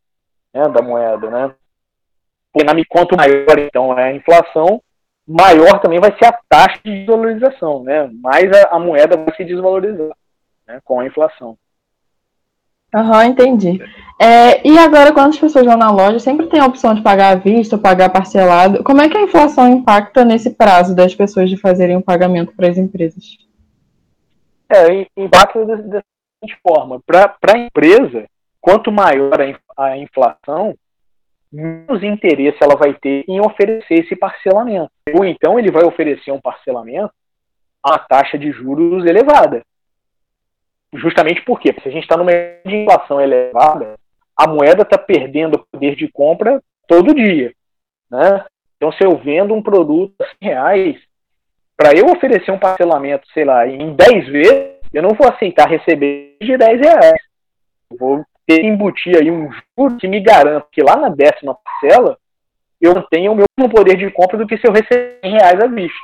né, 0.54 0.68
da 0.68 0.82
moeda. 0.82 1.30
Né? 1.30 1.54
Porque 2.52 2.84
quanto 2.88 3.16
maior 3.16 3.58
então 3.58 3.98
é 3.98 4.04
a 4.04 4.14
inflação, 4.14 4.82
maior 5.26 5.80
também 5.80 6.00
vai 6.00 6.16
ser 6.18 6.26
a 6.26 6.38
taxa 6.48 6.80
de 6.84 7.00
desvalorização, 7.00 7.82
né? 7.82 8.10
mais 8.22 8.50
a, 8.52 8.76
a 8.76 8.78
moeda 8.78 9.16
vai 9.16 9.34
se 9.36 9.44
desvalorizar 9.44 10.10
né, 10.66 10.80
com 10.84 11.00
a 11.00 11.06
inflação. 11.06 11.56
Aham, 12.92 13.26
entendi. 13.26 13.80
É, 14.20 14.66
e 14.66 14.76
agora, 14.76 15.12
quando 15.12 15.28
as 15.28 15.38
pessoas 15.38 15.64
vão 15.64 15.76
na 15.76 15.92
loja, 15.92 16.18
sempre 16.18 16.48
tem 16.48 16.58
a 16.58 16.66
opção 16.66 16.92
de 16.92 17.02
pagar 17.02 17.30
à 17.30 17.34
vista 17.36 17.76
ou 17.76 17.82
pagar 17.82 18.10
parcelado. 18.10 18.82
Como 18.82 19.00
é 19.00 19.08
que 19.08 19.16
a 19.16 19.22
inflação 19.22 19.68
impacta 19.68 20.24
nesse 20.24 20.50
prazo 20.50 20.94
das 20.94 21.14
pessoas 21.14 21.48
de 21.48 21.56
fazerem 21.56 21.96
o 21.96 22.02
pagamento 22.02 22.52
para 22.52 22.68
as 22.68 22.76
empresas? 22.76 23.38
É, 24.72 25.06
impacta 25.16 25.64
da 25.64 25.76
seguinte 25.76 26.60
forma: 26.62 27.00
para 27.06 27.36
a 27.54 27.58
empresa, 27.58 28.26
quanto 28.60 28.92
maior 28.92 29.36
a 29.76 29.96
inflação, 29.96 30.74
menos 31.52 32.02
interesse 32.02 32.58
ela 32.60 32.76
vai 32.76 32.94
ter 32.94 33.24
em 33.28 33.40
oferecer 33.40 33.94
esse 33.94 34.14
parcelamento. 34.14 34.90
Ou 35.14 35.24
então 35.24 35.58
ele 35.58 35.70
vai 35.70 35.84
oferecer 35.84 36.30
um 36.30 36.40
parcelamento 36.40 37.12
a 37.82 37.98
taxa 37.98 38.38
de 38.38 38.52
juros 38.52 39.04
elevada. 39.06 39.64
Justamente 40.92 41.42
porque 41.44 41.72
se 41.72 41.88
a 41.88 41.90
gente 41.90 42.02
está 42.02 42.16
numa 42.16 42.32
inflação 42.64 43.20
elevada, 43.20 43.94
a 44.36 44.48
moeda 44.48 44.82
está 44.82 44.98
perdendo 44.98 45.64
poder 45.70 45.96
de 45.96 46.08
compra 46.08 46.62
todo 46.86 47.14
dia. 47.14 47.52
Né? 48.10 48.44
Então, 48.76 48.92
se 48.92 49.04
eu 49.04 49.16
vendo 49.16 49.54
um 49.54 49.62
produto 49.62 50.14
a 50.20 50.26
100 50.26 50.34
reais, 50.40 51.00
para 51.80 51.96
eu 51.96 52.04
oferecer 52.12 52.50
um 52.50 52.58
parcelamento, 52.58 53.26
sei 53.32 53.42
lá, 53.42 53.66
em 53.66 53.94
10 53.94 54.28
vezes, 54.28 54.76
eu 54.92 55.02
não 55.02 55.14
vou 55.14 55.26
aceitar 55.26 55.66
receber 55.66 56.36
de 56.38 56.54
10 56.58 56.78
reais. 56.78 57.22
Eu 57.90 57.96
vou 57.98 58.24
ter 58.46 58.60
que 58.60 58.66
embutir 58.66 59.16
aí 59.16 59.30
um 59.30 59.50
juro 59.50 59.96
que 59.96 60.06
me 60.06 60.20
garanta 60.20 60.66
que 60.70 60.82
lá 60.82 60.94
na 60.96 61.08
décima 61.08 61.56
parcela 61.64 62.18
eu 62.78 62.92
tenha 63.04 63.32
o 63.32 63.34
meu 63.34 63.46
poder 63.70 63.96
de 63.96 64.10
compra 64.10 64.36
do 64.36 64.46
que 64.46 64.58
se 64.58 64.68
eu 64.68 64.72
receber 64.72 65.20
100 65.22 65.32
reais 65.32 65.58
à 65.62 65.66
vista. 65.68 65.98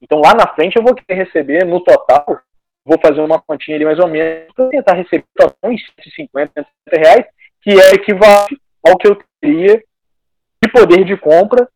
Então 0.00 0.18
lá 0.18 0.32
na 0.32 0.48
frente 0.54 0.76
eu 0.76 0.82
vou 0.82 0.94
querer 0.94 1.24
receber 1.24 1.66
no 1.66 1.80
total 1.80 2.24
vou 2.82 2.98
fazer 2.98 3.20
uma 3.20 3.40
continha 3.40 3.76
ali 3.76 3.84
mais 3.84 3.98
ou 3.98 4.08
menos 4.08 4.50
para 4.54 4.68
tentar 4.70 4.94
receber 4.94 5.24
uns 5.62 5.80
150, 6.02 6.52
150 6.54 6.66
reais, 6.90 7.26
que 7.60 7.70
é 7.70 7.94
equivalente 7.94 8.58
ao 8.84 8.96
que 8.96 9.08
eu 9.08 9.18
teria 9.40 9.76
de 10.62 10.72
poder 10.72 11.04
de 11.04 11.16
compra 11.18 11.68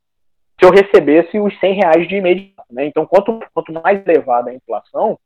se 0.59 0.67
eu 0.67 0.71
recebesse 0.71 1.39
os 1.39 1.57
100 1.61 1.75
reais 1.75 2.09
de 2.09 2.17
imediato. 2.17 2.56
Né? 2.71 2.87
Então, 2.87 3.07
quanto, 3.07 3.41
quanto 3.53 3.73
mais 3.73 4.07
elevada 4.07 4.51
a 4.51 4.55
inflação, 4.55 5.19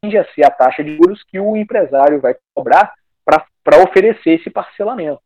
tende 0.00 0.16
a 0.16 0.24
ser 0.32 0.44
a 0.44 0.50
taxa 0.50 0.82
de 0.84 0.96
juros 0.96 1.22
que 1.24 1.38
o 1.38 1.56
empresário 1.56 2.20
vai 2.20 2.36
cobrar 2.54 2.92
para 3.24 3.82
oferecer 3.82 4.40
esse 4.40 4.50
parcelamento. 4.50 5.20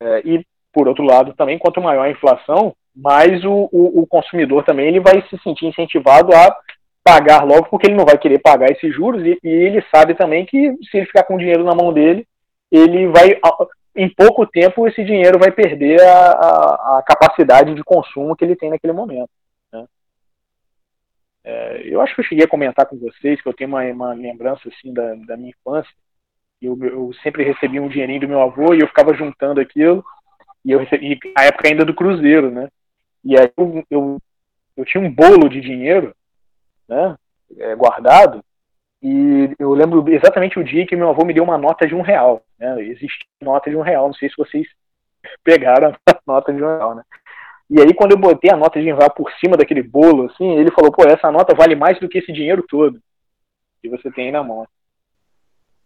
É, 0.00 0.20
e, 0.24 0.46
por 0.72 0.88
outro 0.88 1.04
lado, 1.04 1.34
também, 1.34 1.58
quanto 1.58 1.80
maior 1.80 2.04
a 2.04 2.10
inflação, 2.10 2.74
mais 2.94 3.44
o, 3.44 3.68
o, 3.72 4.02
o 4.02 4.06
consumidor 4.06 4.64
também 4.64 4.88
ele 4.88 5.00
vai 5.00 5.22
se 5.28 5.38
sentir 5.42 5.66
incentivado 5.66 6.34
a 6.34 6.56
pagar 7.02 7.44
logo, 7.44 7.66
porque 7.68 7.86
ele 7.86 7.96
não 7.96 8.04
vai 8.04 8.18
querer 8.18 8.40
pagar 8.40 8.70
esses 8.70 8.94
juros 8.94 9.24
e, 9.24 9.38
e, 9.42 9.48
ele 9.48 9.82
sabe 9.94 10.14
também 10.14 10.44
que 10.44 10.76
se 10.90 10.98
ele 10.98 11.06
ficar 11.06 11.24
com 11.24 11.34
o 11.34 11.38
dinheiro 11.38 11.64
na 11.64 11.74
mão 11.74 11.92
dele, 11.92 12.26
ele 12.70 13.08
vai, 13.08 13.38
em 13.96 14.08
pouco 14.08 14.46
tempo, 14.46 14.86
esse 14.86 15.02
dinheiro 15.04 15.38
vai 15.38 15.50
perder 15.50 16.00
a, 16.02 16.30
a, 16.30 16.98
a 16.98 17.02
capacidade 17.02 17.74
de 17.74 17.82
consumo 17.82 18.36
que 18.36 18.44
ele 18.44 18.54
tem 18.54 18.70
naquele 18.70 18.92
momento. 18.92 19.30
É, 21.44 21.82
eu 21.84 22.00
acho 22.00 22.14
que 22.14 22.20
eu 22.20 22.24
cheguei 22.24 22.44
a 22.44 22.48
comentar 22.48 22.86
com 22.86 22.98
vocês 22.98 23.40
que 23.40 23.48
eu 23.48 23.54
tenho 23.54 23.68
uma, 23.68 23.82
uma 23.84 24.12
lembrança 24.12 24.68
assim 24.68 24.92
da, 24.92 25.14
da 25.26 25.36
minha 25.36 25.50
infância. 25.50 25.92
Eu, 26.60 26.78
eu 26.82 27.10
sempre 27.22 27.42
recebia 27.42 27.82
um 27.82 27.88
dinheirinho 27.88 28.20
do 28.20 28.28
meu 28.28 28.40
avô 28.40 28.74
e 28.74 28.80
eu 28.80 28.88
ficava 28.88 29.14
juntando 29.14 29.60
aquilo. 29.60 30.04
E 30.64 30.72
eu 30.72 30.78
recebi, 30.78 31.18
na 31.34 31.44
época 31.44 31.68
ainda 31.68 31.84
do 31.84 31.94
Cruzeiro, 31.94 32.50
né? 32.50 32.68
E 33.24 33.38
aí 33.38 33.50
eu, 33.56 33.84
eu, 33.90 34.18
eu 34.76 34.84
tinha 34.84 35.02
um 35.02 35.10
bolo 35.10 35.48
de 35.48 35.60
dinheiro 35.60 36.14
né, 36.88 37.16
é, 37.58 37.74
guardado, 37.74 38.44
e 39.02 39.54
eu 39.58 39.72
lembro 39.72 40.06
exatamente 40.12 40.58
o 40.58 40.64
dia 40.64 40.86
que 40.86 40.94
meu 40.94 41.08
avô 41.08 41.24
me 41.24 41.32
deu 41.32 41.42
uma 41.42 41.56
nota 41.56 41.86
de 41.86 41.94
um 41.94 42.02
real. 42.02 42.42
Né? 42.58 42.82
Existe 42.82 43.26
nota 43.40 43.70
de 43.70 43.76
um 43.76 43.80
real, 43.80 44.08
não 44.08 44.14
sei 44.14 44.28
se 44.28 44.36
vocês 44.36 44.66
pegaram 45.42 45.94
a 46.06 46.20
nota 46.26 46.52
de 46.52 46.62
um 46.62 46.66
real, 46.66 46.94
né? 46.94 47.02
E 47.70 47.80
aí, 47.80 47.94
quando 47.94 48.12
eu 48.12 48.18
botei 48.18 48.50
a 48.50 48.56
nota 48.56 48.80
de 48.80 48.86
real 48.86 49.10
por 49.10 49.30
cima 49.38 49.56
daquele 49.56 49.82
bolo, 49.82 50.26
assim, 50.26 50.56
ele 50.56 50.72
falou, 50.72 50.90
pô, 50.90 51.04
essa 51.04 51.30
nota 51.30 51.54
vale 51.54 51.76
mais 51.76 51.98
do 52.00 52.08
que 52.08 52.18
esse 52.18 52.32
dinheiro 52.32 52.64
todo 52.68 53.00
que 53.80 53.88
você 53.88 54.10
tem 54.10 54.26
aí 54.26 54.32
na 54.32 54.42
mão. 54.42 54.66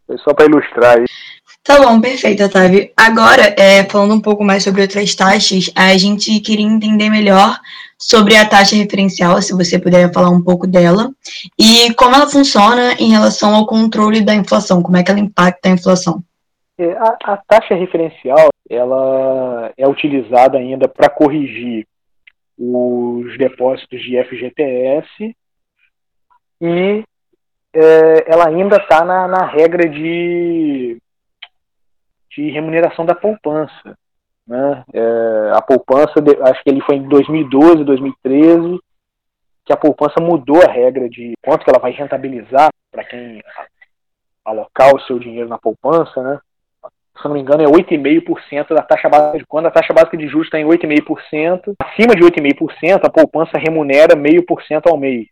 Foi 0.06 0.18
só 0.18 0.34
para 0.34 0.46
ilustrar 0.46 1.02
isso. 1.02 1.14
Tá 1.62 1.80
bom, 1.80 1.98
perfeito, 2.00 2.44
Otávio. 2.44 2.90
Agora, 2.94 3.54
é, 3.56 3.84
falando 3.84 4.14
um 4.14 4.20
pouco 4.20 4.44
mais 4.44 4.62
sobre 4.62 4.82
outras 4.82 5.14
taxas, 5.14 5.70
a 5.74 5.96
gente 5.96 6.38
queria 6.40 6.66
entender 6.66 7.08
melhor 7.08 7.58
sobre 7.98 8.36
a 8.36 8.46
taxa 8.46 8.76
referencial, 8.76 9.40
se 9.40 9.54
você 9.54 9.78
puder 9.78 10.12
falar 10.12 10.28
um 10.28 10.42
pouco 10.42 10.66
dela, 10.66 11.10
e 11.58 11.92
como 11.94 12.14
ela 12.14 12.28
funciona 12.28 12.94
em 12.98 13.10
relação 13.12 13.54
ao 13.54 13.66
controle 13.66 14.20
da 14.20 14.34
inflação, 14.34 14.82
como 14.82 14.96
é 14.98 15.02
que 15.02 15.10
ela 15.10 15.20
impacta 15.20 15.70
a 15.70 15.72
inflação. 15.72 16.22
É, 16.76 16.92
a, 16.92 17.16
a 17.24 17.36
taxa 17.36 17.74
referencial 17.74 18.48
ela 18.68 19.72
é 19.76 19.86
utilizada 19.86 20.58
ainda 20.58 20.88
para 20.88 21.08
corrigir 21.08 21.86
os 22.58 23.36
depósitos 23.38 24.00
de 24.00 24.22
FGTS 24.24 25.36
e 26.60 27.04
é, 27.72 28.32
ela 28.32 28.48
ainda 28.48 28.76
está 28.76 29.04
na, 29.04 29.28
na 29.28 29.46
regra 29.46 29.88
de, 29.88 31.00
de 32.30 32.50
remuneração 32.50 33.04
da 33.04 33.14
poupança. 33.14 33.96
Né? 34.46 34.84
É, 34.92 35.52
a 35.54 35.62
poupança, 35.62 36.14
acho 36.50 36.62
que 36.62 36.70
ele 36.70 36.80
foi 36.82 36.96
em 36.96 37.08
2012, 37.08 37.84
2013, 37.84 38.78
que 39.64 39.72
a 39.72 39.76
poupança 39.76 40.20
mudou 40.20 40.62
a 40.62 40.70
regra 40.70 41.08
de 41.08 41.34
quanto 41.42 41.64
que 41.64 41.70
ela 41.70 41.80
vai 41.80 41.92
rentabilizar 41.92 42.70
para 42.90 43.04
quem 43.04 43.42
alocar 44.44 44.94
o 44.94 45.00
seu 45.00 45.18
dinheiro 45.18 45.48
na 45.48 45.58
poupança, 45.58 46.22
né? 46.22 46.38
Se 47.16 47.24
não 47.28 47.34
me 47.34 47.40
engano, 47.40 47.62
é 47.62 47.66
8,5% 47.66 48.74
da 48.74 48.82
taxa 48.82 49.08
básica 49.08 49.38
de 49.38 49.46
quando 49.46 49.66
a 49.66 49.70
taxa 49.70 49.92
básica 49.92 50.16
de 50.16 50.26
juros 50.26 50.48
está 50.48 50.58
em 50.58 50.64
8,5%, 50.64 51.74
acima 51.78 52.14
de 52.14 52.22
8,5%, 52.22 53.04
a 53.04 53.10
poupança 53.10 53.56
remunera 53.56 54.16
0,5% 54.16 54.90
ao 54.90 54.96
mês, 54.96 55.28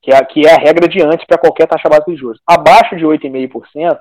que 0.00 0.12
é, 0.12 0.24
que 0.24 0.46
é 0.46 0.54
a 0.54 0.58
regra 0.58 0.88
de 0.88 1.00
antes 1.00 1.24
para 1.24 1.38
qualquer 1.38 1.68
taxa 1.68 1.88
básica 1.88 2.10
de 2.10 2.18
juros. 2.18 2.40
Abaixo 2.46 2.96
de 2.96 3.04
8,5%, 3.04 3.98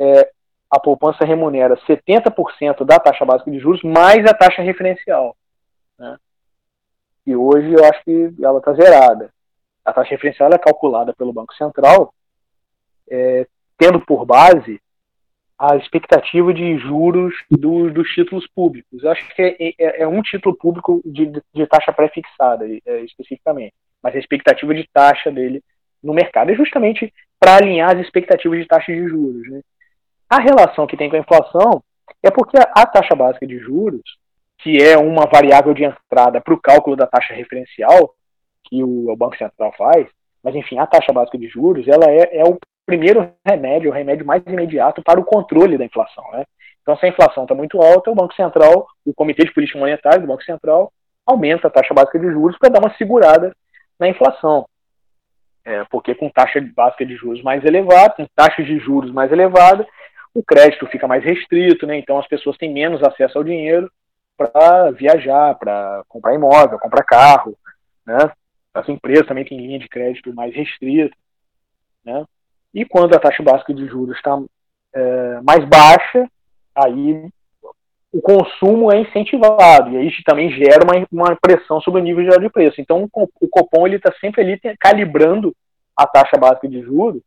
é, 0.00 0.30
a 0.70 0.80
poupança 0.80 1.24
remunera 1.24 1.76
70% 1.88 2.84
da 2.84 2.98
taxa 2.98 3.24
básica 3.24 3.50
de 3.50 3.58
juros 3.60 3.82
mais 3.82 4.24
a 4.24 4.34
taxa 4.34 4.62
referencial. 4.62 5.36
Né? 5.98 6.16
E 7.26 7.36
hoje 7.36 7.72
eu 7.72 7.84
acho 7.84 8.02
que 8.04 8.34
ela 8.42 8.58
está 8.58 8.72
zerada. 8.72 9.32
A 9.84 9.92
taxa 9.92 10.10
referencial 10.10 10.50
é 10.52 10.58
calculada 10.58 11.12
pelo 11.14 11.32
Banco 11.32 11.54
Central, 11.54 12.12
é, 13.08 13.46
tendo 13.78 14.00
por 14.00 14.24
base 14.24 14.80
a 15.60 15.76
expectativa 15.76 16.54
de 16.54 16.78
juros 16.78 17.34
do, 17.50 17.90
dos 17.90 18.08
títulos 18.08 18.46
públicos. 18.46 19.04
Eu 19.04 19.10
acho 19.10 19.28
que 19.34 19.42
é, 19.42 19.74
é, 19.78 20.02
é 20.02 20.08
um 20.08 20.22
título 20.22 20.56
público 20.56 21.02
de, 21.04 21.30
de 21.54 21.66
taxa 21.66 21.92
pré-fixada, 21.92 22.64
é, 22.86 23.00
especificamente. 23.00 23.74
Mas 24.02 24.16
a 24.16 24.18
expectativa 24.18 24.74
de 24.74 24.88
taxa 24.90 25.30
dele 25.30 25.62
no 26.02 26.14
mercado 26.14 26.50
é 26.50 26.54
justamente 26.54 27.12
para 27.38 27.56
alinhar 27.56 27.94
as 27.94 28.00
expectativas 28.00 28.58
de 28.58 28.66
taxa 28.66 28.90
de 28.90 29.06
juros. 29.06 29.50
Né? 29.50 29.60
A 30.30 30.40
relação 30.40 30.86
que 30.86 30.96
tem 30.96 31.10
com 31.10 31.16
a 31.16 31.20
inflação 31.20 31.82
é 32.22 32.30
porque 32.30 32.56
a, 32.56 32.62
a 32.74 32.86
taxa 32.86 33.14
básica 33.14 33.46
de 33.46 33.58
juros, 33.58 34.00
que 34.60 34.82
é 34.82 34.96
uma 34.96 35.26
variável 35.26 35.74
de 35.74 35.84
entrada 35.84 36.40
para 36.40 36.54
o 36.54 36.60
cálculo 36.60 36.96
da 36.96 37.06
taxa 37.06 37.34
referencial, 37.34 38.14
que 38.64 38.82
o, 38.82 39.10
o, 39.10 39.16
Banco 39.16 39.36
Central 39.36 39.74
faz, 39.76 40.06
mas 40.42 40.54
enfim, 40.54 40.78
a 40.78 40.86
taxa 40.86 41.12
básica 41.12 41.36
de 41.36 41.48
juros, 41.48 41.86
ela 41.86 42.10
é, 42.10 42.38
é 42.38 42.44
o 42.44 42.58
primeiro 42.86 43.32
remédio, 43.44 43.90
o 43.90 43.94
remédio 43.94 44.26
mais 44.26 44.42
imediato 44.46 45.02
para 45.02 45.20
o 45.20 45.24
controle 45.24 45.78
da 45.78 45.84
inflação, 45.84 46.24
né? 46.32 46.44
Então, 46.82 46.96
se 46.96 47.06
a 47.06 47.08
inflação 47.08 47.44
está 47.44 47.54
muito 47.54 47.80
alta, 47.80 48.10
o 48.10 48.14
Banco 48.14 48.34
Central, 48.34 48.86
o 49.04 49.14
Comitê 49.14 49.44
de 49.44 49.52
Política 49.52 49.78
Monetária 49.78 50.20
do 50.20 50.26
Banco 50.26 50.42
Central, 50.42 50.92
aumenta 51.26 51.68
a 51.68 51.70
taxa 51.70 51.94
básica 51.94 52.18
de 52.18 52.30
juros 52.30 52.56
para 52.58 52.70
dar 52.70 52.80
uma 52.80 52.94
segurada 52.96 53.54
na 53.98 54.08
inflação. 54.08 54.66
É, 55.64 55.84
porque 55.84 56.14
com 56.14 56.30
taxa 56.30 56.60
básica 56.74 57.04
de 57.04 57.14
juros 57.14 57.42
mais 57.42 57.64
elevada, 57.64 58.14
com 58.14 58.26
taxas 58.34 58.66
de 58.66 58.78
juros 58.78 59.12
mais 59.12 59.30
elevada, 59.30 59.86
o 60.34 60.42
crédito 60.42 60.86
fica 60.86 61.06
mais 61.06 61.22
restrito, 61.22 61.86
né? 61.86 61.98
então 61.98 62.18
as 62.18 62.26
pessoas 62.26 62.56
têm 62.56 62.72
menos 62.72 63.02
acesso 63.02 63.36
ao 63.36 63.44
dinheiro 63.44 63.90
para 64.36 64.90
viajar, 64.92 65.54
para 65.56 66.02
comprar 66.08 66.34
imóvel, 66.34 66.78
comprar 66.78 67.04
carro. 67.04 67.56
Né? 68.06 68.32
As 68.72 68.88
empresas 68.88 69.26
também 69.26 69.44
têm 69.44 69.58
linha 69.58 69.78
de 69.78 69.88
crédito 69.88 70.34
mais 70.34 70.54
restrita. 70.54 71.14
Né? 72.04 72.24
E 72.74 72.84
quando 72.84 73.14
a 73.14 73.18
taxa 73.18 73.42
básica 73.42 73.74
de 73.74 73.86
juros 73.86 74.16
está 74.16 74.38
é, 74.94 75.40
mais 75.42 75.64
baixa, 75.64 76.28
aí 76.74 77.28
o 78.12 78.20
consumo 78.20 78.92
é 78.92 79.00
incentivado 79.00 79.90
e 79.90 79.96
aí 79.96 80.10
também 80.24 80.50
gera 80.50 80.84
uma, 80.84 81.06
uma 81.12 81.36
pressão 81.40 81.80
sobre 81.80 82.00
o 82.00 82.04
nível 82.04 82.24
geral 82.24 82.40
de 82.40 82.50
preço. 82.50 82.80
Então 82.80 83.08
o 83.14 83.48
Copom 83.48 83.86
ele 83.86 83.96
está 83.96 84.12
sempre 84.20 84.42
ali 84.42 84.60
calibrando 84.78 85.54
a 85.96 86.06
taxa 86.06 86.36
básica 86.36 86.68
de 86.68 86.80
juros, 86.82 87.22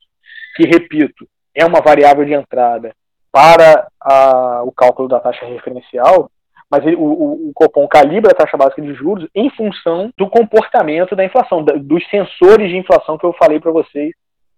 que 0.55 0.67
repito 0.67 1.27
é 1.55 1.65
uma 1.65 1.81
variável 1.81 2.25
de 2.25 2.33
entrada 2.33 2.93
para 3.31 3.87
a, 3.99 4.63
o 4.63 4.71
cálculo 4.71 5.07
da 5.07 5.19
taxa 5.19 5.45
referencial, 5.45 6.29
mas 6.69 6.85
ele, 6.85 6.95
o, 6.95 7.49
o, 7.49 7.51
Copom 7.53 7.87
calibra 7.87 8.31
a 8.31 8.35
taxa 8.35 8.57
básica 8.57 8.81
de 8.81 8.93
juros 8.93 9.27
em 9.33 9.49
função 9.51 10.11
do 10.17 10.29
comportamento 10.29 11.15
da 11.15 11.23
inflação, 11.23 11.63
da, 11.63 11.73
dos 11.73 12.07
sensores 12.09 12.69
de 12.69 12.77
inflação 12.77 13.17
que 13.17 13.25
eu 13.25 13.33
falei 13.33 13.59
para 13.59 13.71
vocês 13.71 14.13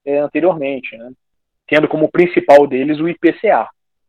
é, 0.06 0.20
anteriormente, 0.20 0.96
né? 0.98 1.12
tendo 1.68 1.88
como 1.88 2.12
principal 2.12 2.68
deles 2.68 3.00
o 3.00 3.10
IPCA. 3.10 3.68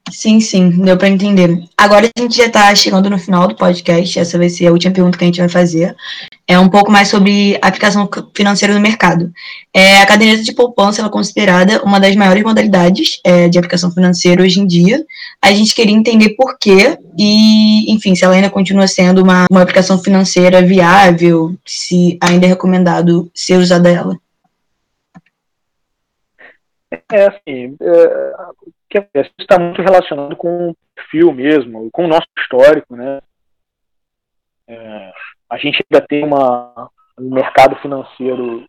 Sim, 0.09 0.39
sim, 0.39 0.71
deu 0.71 0.97
para 0.97 1.09
entender. 1.09 1.65
Agora 1.77 2.09
a 2.17 2.21
gente 2.21 2.37
já 2.37 2.47
está 2.47 2.73
chegando 2.77 3.11
no 3.11 3.19
final 3.19 3.49
do 3.49 3.57
podcast, 3.57 4.21
essa 4.21 4.39
vai 4.39 4.49
ser 4.49 4.69
a 4.69 4.71
última 4.71 4.95
pergunta 4.95 5.19
que 5.19 5.25
a 5.25 5.27
gente 5.27 5.41
vai 5.41 5.49
fazer. 5.49 5.97
É 6.47 6.57
um 6.57 6.69
pouco 6.69 6.93
mais 6.93 7.09
sobre 7.09 7.59
a 7.61 7.67
aplicação 7.67 8.09
financeira 8.33 8.73
no 8.73 8.79
mercado. 8.79 9.33
É, 9.75 10.01
a 10.01 10.07
caderneta 10.07 10.45
de 10.45 10.55
poupança 10.55 11.05
é 11.05 11.09
considerada 11.09 11.83
uma 11.83 11.99
das 11.99 12.15
maiores 12.15 12.45
modalidades 12.45 13.21
é, 13.25 13.49
de 13.49 13.59
aplicação 13.59 13.91
financeira 13.91 14.43
hoje 14.43 14.61
em 14.61 14.67
dia. 14.67 15.05
A 15.43 15.51
gente 15.51 15.75
queria 15.75 15.97
entender 15.97 16.31
por 16.37 16.57
quê 16.57 16.97
e, 17.19 17.93
enfim, 17.93 18.15
se 18.15 18.25
ela 18.25 18.35
ainda 18.35 18.49
continua 18.49 18.87
sendo 18.87 19.25
uma, 19.25 19.47
uma 19.51 19.63
aplicação 19.63 19.99
financeira 19.99 20.63
viável, 20.63 21.57
se 21.67 22.17
ainda 22.23 22.47
é 22.47 22.51
recomendado 22.51 23.29
ser 23.35 23.57
usada 23.57 23.91
ela. 23.91 24.17
É 26.91 27.27
assim, 27.27 27.77
é, 27.81 28.33
que 28.89 29.09
está 29.39 29.59
muito 29.59 29.83
relacionado 29.83 30.37
com 30.37 30.71
o 30.71 30.77
perfil 30.95 31.33
mesmo, 31.33 31.91
com 31.91 32.05
o 32.05 32.09
nosso 32.09 32.27
histórico, 32.39 32.95
né? 32.95 33.21
É, 34.69 35.13
a 35.51 35.57
gente 35.59 35.85
ainda 35.91 36.07
tem 36.07 36.25
uma, 36.25 36.91
um 37.19 37.35
mercado 37.35 37.77
financeiro 37.77 38.67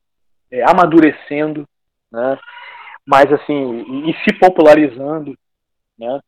é, 0.52 0.64
amadurecendo, 0.64 1.68
né? 2.12 2.40
Mas 3.06 3.32
assim, 3.32 3.84
e, 3.88 4.12
e 4.12 4.14
se 4.24 4.34
popularizando, 4.40 5.38
né? 5.98 6.20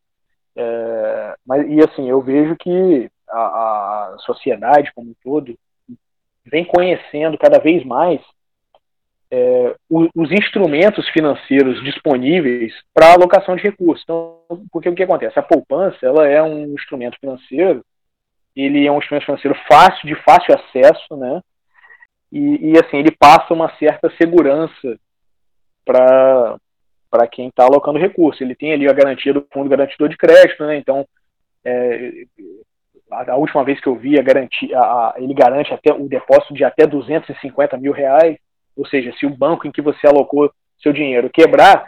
É, 0.56 1.36
mas, 1.46 1.66
e 1.68 1.80
assim, 1.80 2.08
eu 2.08 2.20
vejo 2.20 2.56
que 2.56 3.10
a, 3.28 4.14
a 4.14 4.16
sociedade 4.20 4.92
como 4.94 5.10
um 5.10 5.14
todo 5.22 5.58
vem 6.44 6.64
conhecendo 6.64 7.38
cada 7.38 7.58
vez 7.58 7.84
mais 7.84 8.20
é, 9.30 9.76
os 9.88 10.32
instrumentos 10.32 11.08
financeiros 11.10 11.82
disponíveis 11.84 12.74
para 12.92 13.12
alocação 13.12 13.54
de 13.54 13.62
recursos. 13.62 14.02
Então, 14.02 14.40
porque 14.72 14.88
o 14.88 14.94
que 14.94 15.04
acontece? 15.04 15.38
A 15.38 15.42
poupança 15.42 15.98
ela 16.02 16.26
é 16.26 16.42
um 16.42 16.74
instrumento 16.74 17.18
financeiro, 17.20 17.84
ele 18.56 18.86
é 18.86 18.90
um 18.90 18.98
instrumento 18.98 19.26
financeiro 19.26 19.56
fácil, 19.70 20.06
de 20.06 20.14
fácil 20.22 20.54
acesso, 20.54 21.16
né? 21.16 21.40
E, 22.32 22.72
e 22.72 22.78
assim, 22.78 22.98
ele 22.98 23.10
passa 23.12 23.54
uma 23.54 23.70
certa 23.78 24.10
segurança 24.20 24.98
para 25.84 26.58
quem 27.30 27.48
está 27.48 27.64
alocando 27.64 27.98
recurso. 27.98 28.42
Ele 28.42 28.54
tem 28.54 28.72
ali 28.72 28.88
a 28.88 28.92
garantia 28.92 29.32
do 29.32 29.46
fundo 29.52 29.68
garantidor 29.68 30.08
de 30.08 30.16
crédito, 30.16 30.64
né? 30.64 30.76
Então, 30.76 31.06
é, 31.64 32.24
a, 33.10 33.32
a, 33.32 33.36
última 33.36 33.64
vez 33.64 33.80
que 33.80 33.88
eu 33.88 33.96
vi 33.96 34.18
a 34.18 34.22
garantia, 34.22 34.76
a, 34.78 35.14
ele 35.18 35.34
garante 35.34 35.72
até 35.72 35.92
o 35.92 36.08
depósito 36.08 36.54
de 36.54 36.64
até 36.64 36.86
250 36.86 37.76
mil 37.78 37.92
reais. 37.92 38.36
Ou 38.80 38.86
seja, 38.86 39.12
se 39.18 39.26
o 39.26 39.30
banco 39.30 39.68
em 39.68 39.70
que 39.70 39.82
você 39.82 40.06
alocou 40.06 40.50
seu 40.82 40.90
dinheiro 40.90 41.28
quebrar, 41.28 41.86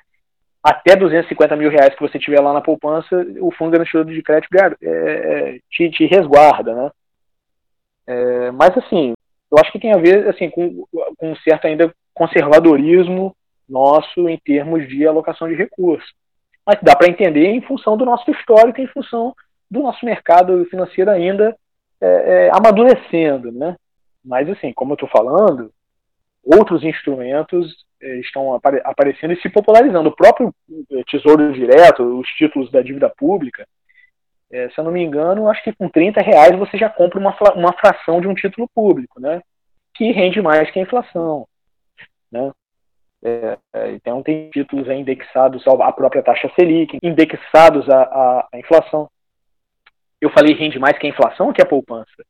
até 0.62 0.94
250 0.94 1.57
mil 1.57 1.70
reais 1.70 1.94
que 1.94 2.02
você 2.02 2.18
tiver 2.18 2.38
lá 2.38 2.52
na 2.52 2.61
poupança, 2.61 3.26
o 3.40 3.50
fundo 3.50 3.70
garantidor 3.70 4.05
de 4.05 4.22
crédito 4.22 4.55
é, 4.55 4.66
é, 4.83 5.59
te, 5.70 5.90
te, 5.90 6.05
resguarda, 6.05 6.74
né? 6.74 6.90
É, 8.07 8.50
mas 8.50 8.76
assim, 8.76 9.14
eu 9.50 9.59
acho 9.59 9.72
que 9.72 9.81
tem 9.81 9.94
a 9.94 9.96
ver 9.96 10.28
assim 10.28 10.50
com, 10.50 10.85
com 11.16 11.33
um 11.33 11.37
certo 11.37 11.66
ainda 11.66 11.90
conservadorismo 12.12 13.35
nosso 13.66 14.28
em 14.28 14.37
termos 14.37 14.87
de 14.87 15.07
alocação 15.07 15.48
de 15.48 15.55
recursos. 15.55 16.12
Mas 16.66 16.78
dá 16.83 16.94
para 16.94 17.09
entender 17.09 17.46
em 17.46 17.62
função 17.62 17.96
do 17.96 18.05
nosso 18.05 18.31
histórico, 18.31 18.83
em 18.83 18.87
função 18.88 19.35
do 19.70 19.81
nosso 19.81 20.05
mercado 20.05 20.62
financeiro 20.66 21.11
ainda 21.11 21.57
é, 22.02 22.07
é, 22.07 22.50
amadurecendo, 22.52 23.50
né? 23.50 23.76
Mas 24.22 24.46
assim, 24.50 24.74
como 24.74 24.92
eu 24.92 24.94
estou 24.96 25.09
falando, 25.09 25.72
outros 26.44 26.83
instrumentos 26.83 27.72
eh, 28.00 28.16
estão 28.18 28.55
apare 28.55 28.81
aparecendo 28.85 29.33
e 29.33 29.40
se 29.40 29.48
popularizando. 29.48 30.09
O 30.09 30.16
próprio 30.16 30.55
eh, 30.70 31.02
Tesouro 31.11 31.52
Direto, 31.52 32.02
os 32.18 32.28
títulos 32.31 32.70
da 32.70 32.83
dívida 32.83 33.09
pública, 33.09 33.66
eh, 34.50 34.68
se 34.70 34.78
eu 34.78 34.85
não 34.85 34.92
me 34.92 35.02
engano, 35.02 35.48
acho 35.48 35.62
que 35.62 35.72
com 35.72 35.88
30 35.88 36.20
reais 36.20 36.59
você 36.59 36.76
já 36.76 36.88
compra 36.88 37.18
uma, 37.18 37.37
uma 37.55 37.72
fração 37.74 38.20
de 38.20 38.26
um 38.26 38.35
título 38.35 38.68
público, 38.74 39.20
né? 39.20 39.40
Que 39.94 40.11
rende 40.11 40.42
mais 40.42 40.70
que 40.70 40.78
a 40.78 40.83
inflação, 40.83 41.46
né? 42.31 42.50
É, 43.24 43.57
então 43.92 44.20
tem 44.20 44.50
títulos 44.50 44.88
indexados 44.88 45.64
à 45.68 45.92
própria 45.92 46.24
taxa 46.24 46.50
Selic, 46.57 46.98
indexados 47.00 47.88
à, 47.88 48.02
à, 48.02 48.48
à 48.52 48.59
inflação. 48.59 49.09
Eu 50.20 50.28
falei 50.31 50.55
rende 50.55 50.76
mais 50.81 50.98
que 50.98 51.07
a 51.07 51.11
inflação 51.11 51.46
ou 51.46 51.52
que 51.52 51.62
a 51.62 51.66
poupança? 51.66 52.24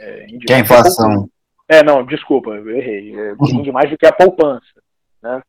É, 0.00 0.26
que 0.26 0.52
a 0.52 0.58
inflação. 0.58 1.28
É, 1.68 1.82
não, 1.82 2.04
desculpa, 2.04 2.50
eu 2.50 2.76
errei. 2.76 3.14
É, 3.18 3.34
rende 3.40 3.72
mais 3.72 3.90
do 3.90 3.96
que 3.96 4.06
a 4.06 4.12
poupança. 4.12 4.82
Né? 5.22 5.42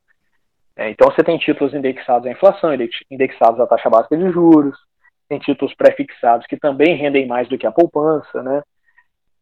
É, 0.75 0.89
então 0.89 1.11
você 1.11 1.23
tem 1.23 1.37
títulos 1.37 1.73
indexados 1.73 2.27
à 2.27 2.31
inflação, 2.31 2.69
indexados 3.09 3.59
à 3.59 3.67
taxa 3.67 3.89
básica 3.89 4.17
de 4.17 4.31
juros, 4.31 4.75
tem 5.29 5.39
títulos 5.39 5.73
pré-fixados 5.75 6.45
que 6.47 6.57
também 6.57 6.95
rendem 6.95 7.27
mais 7.27 7.47
do 7.47 7.57
que 7.57 7.67
a 7.67 7.71
poupança, 7.71 8.41
né? 8.41 8.61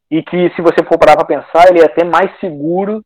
E 0.10 0.22
que, 0.22 0.50
se 0.56 0.62
você 0.62 0.84
for 0.84 0.98
parar 0.98 1.16
para 1.16 1.26
pensar, 1.26 1.70
ele 1.70 1.82
é 1.82 1.86
até 1.86 2.04
mais 2.04 2.38
seguro 2.40 3.04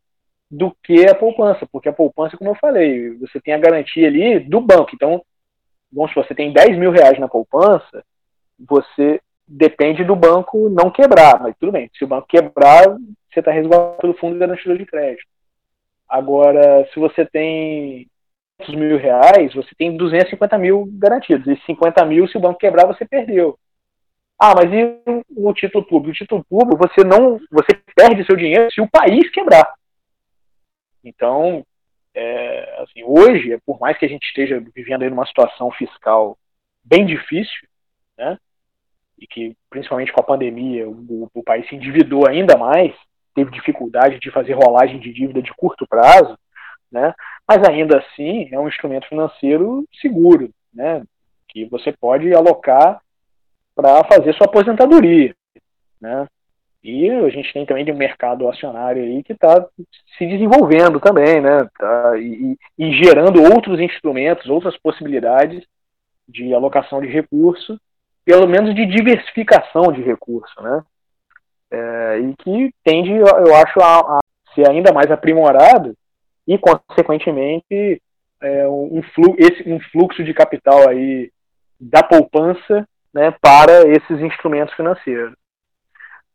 do 0.49 0.75
que 0.84 1.08
a 1.08 1.13
poupança, 1.13 1.67
porque 1.71 1.89
a 1.89 1.93
poupança, 1.93 2.38
como 2.38 2.49
eu 2.49 2.56
falei, 2.56 3.12
você 3.17 3.39
tem 3.39 3.54
a 3.54 3.60
garantia 3.60 4.08
ali 4.08 4.39
do 4.39 4.60
banco. 4.60 4.91
Então, 4.93 5.21
vamos 5.91 6.12
supor, 6.12 6.25
você 6.25 6.34
tem 6.34 6.51
10 6.51 6.78
mil 6.78 6.91
reais 6.91 7.19
na 7.19 7.28
poupança, 7.28 8.04
você 8.60 9.21
depende 9.47 10.04
do 10.04 10.15
banco 10.15 10.69
não 10.69 10.89
quebrar, 10.89 11.39
mas 11.41 11.56
tudo 11.60 11.71
bem, 11.71 11.89
se 11.95 12.04
o 12.04 12.08
banco 12.08 12.28
quebrar, 12.28 12.97
você 13.36 13.41
está 13.41 13.52
resguardado 13.52 13.98
pelo 13.98 14.17
fundo 14.17 14.39
garantidor 14.39 14.78
de 14.78 14.86
crédito. 14.86 15.28
Agora, 16.08 16.88
se 16.93 17.00
você 17.00 17.26
tem 17.26 18.08
500 18.60 18.76
mil 18.76 18.98
reais, 18.98 19.54
você 19.54 19.69
tem 19.78 19.95
250 19.95 20.58
mil 20.58 20.88
garantidos. 20.93 21.45
E 21.48 21.62
50 21.65 22.06
mil, 22.06 22.28
se 22.28 22.38
o 22.38 22.39
banco 22.39 22.60
quebrar, 22.60 22.88
você 22.88 23.06
perdeu. 23.06 23.60
Ah, 24.39 24.54
mas 24.56 24.71
e 24.71 25.02
o 25.36 25.54
título 25.54 25.86
público? 25.86 26.12
O 26.12 26.13
título 26.13 26.45
público, 26.45 26.78
você 26.78 27.04
não, 27.06 27.39
você 27.52 27.80
perde 27.95 28.26
seu 28.26 28.36
dinheiro 28.36 28.71
se 28.71 28.82
o 28.82 28.89
país 28.89 29.30
quebrar. 29.30 29.74
Então, 31.04 31.65
é, 32.13 32.82
assim, 32.82 33.04
hoje, 33.04 33.58
por 33.65 33.80
mais 33.80 33.98
que 33.98 34.06
a 34.06 34.10
gente 34.10 34.26
esteja 34.26 34.63
vivendo 34.74 35.04
aí 35.04 35.10
numa 35.10 35.26
situação 35.26 35.71
fiscal 35.71 36.38
bem 36.84 37.06
difícil, 37.06 37.67
né, 38.17 38.38
e 39.17 39.26
que 39.26 39.56
principalmente 39.69 40.12
com 40.12 40.21
a 40.21 40.26
pandemia 40.26 40.88
o, 40.89 41.30
o 41.34 41.43
país 41.43 41.67
se 41.69 41.76
endividou 41.76 42.28
ainda 42.28 42.58
mais, 42.58 42.93
teve 43.36 43.52
dificuldade 43.52 44.19
de 44.19 44.32
fazer 44.32 44.54
rolagem 44.54 45.00
de 45.00 45.13
dívida 45.13 45.41
de 45.41 45.54
curto 45.54 45.86
prazo, 45.86 46.38
né? 46.91 47.13
mas 47.48 47.67
ainda 47.67 48.00
assim 48.00 48.50
é 48.52 48.60
um 48.60 48.67
instrumento 48.67 49.08
financeiro 49.08 49.86
seguro, 50.02 50.50
né? 50.74 51.04
que 51.50 51.65
você 51.65 51.91
pode 51.91 52.34
alocar 52.34 53.02
para 53.76 54.04
fazer 54.06 54.34
sua 54.34 54.48
aposentadoria. 54.48 55.36
Né? 56.02 56.28
E 56.88 57.10
a 57.10 57.30
gente 57.30 57.52
tem 57.52 57.65
também 57.65 57.91
um 57.91 57.98
mercado 57.98 58.48
acionário 58.48 59.04
aí 59.04 59.24
que 59.24 59.34
está 59.34 59.67
se 60.17 60.28
desenvolvendo 60.28 61.00
também, 61.00 61.41
né? 61.41 61.67
Tá, 61.80 62.15
e, 62.19 62.56
e, 62.78 63.04
gerando 63.04 63.41
outros 63.41 63.80
instrumentos, 63.80 64.48
outras 64.48 64.78
possibilidades 64.78 65.65
de 66.30 66.54
alocação 66.54 67.02
de 67.02 67.08
recurso, 67.08 67.82
pelo 68.24 68.48
menos 68.48 68.76
de 68.76 68.86
diversificação 68.86 69.91
de 69.91 70.04
recurso, 70.04 70.62
né? 70.62 70.84
É, 71.71 72.19
e 72.19 72.36
que 72.38 72.71
tende, 72.84 73.12
eu 73.12 73.56
acho, 73.56 73.80
a, 73.82 73.99
a, 73.99 74.19
ser 74.54 74.69
ainda 74.69 74.93
mais 74.93 75.12
aprimorado 75.12 75.93
e, 76.47 76.58
consequentemente, 76.58 78.01
é, 78.41 78.67
um, 78.67 79.01
fluxo, 79.13 79.36
esse, 79.39 79.69
um 79.69 79.80
fluxo 79.91 80.23
de 80.23 80.34
capital 80.34 80.88
aí 80.88 81.32
da 81.80 82.04
poupança 82.04 82.88
né, 83.13 83.32
para 83.41 83.88
esses 83.88 84.19
instrumentos 84.21 84.73
financeiros. 84.75 85.34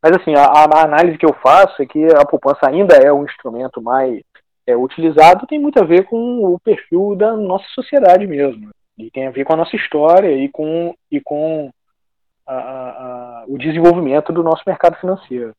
Mas 0.03 0.13
assim, 0.17 0.35
a, 0.35 0.45
a, 0.45 0.85
análise 0.85 1.19
que 1.19 1.27
eu 1.27 1.35
faço 1.43 1.83
é 1.83 1.87
que 1.87 2.05
a 2.15 2.25
poupança 2.25 2.69
ainda 2.69 2.97
é 2.97 3.13
o 3.13 3.25
instrumento 3.25 3.83
mais 3.83 4.21
é, 4.67 4.77
utilizado, 4.77 5.47
tem 5.47 5.59
muito 5.59 5.79
a 5.79 5.85
ver 5.85 6.05
com 6.05 6.45
o 6.45 6.59
perfil 6.59 7.15
da 7.17 7.37
nossa 7.37 7.67
sociedade 7.75 8.27
mesmo. 8.27 8.71
E 8.99 9.11
tem 9.11 9.27
a 9.27 9.31
ver 9.31 9.45
com 9.45 9.53
a 9.53 9.57
nossa 9.57 9.77
história 9.77 10.31
e 10.33 10.49
com, 10.49 10.95
e 11.11 11.21
com 11.21 11.71
a, 12.53 12.91
a, 13.43 13.45
o 13.47 13.59
desenvolvimento 13.59 14.33
do 14.33 14.43
nosso 14.43 14.63
mercado 14.67 14.97
financeiro. 15.01 15.55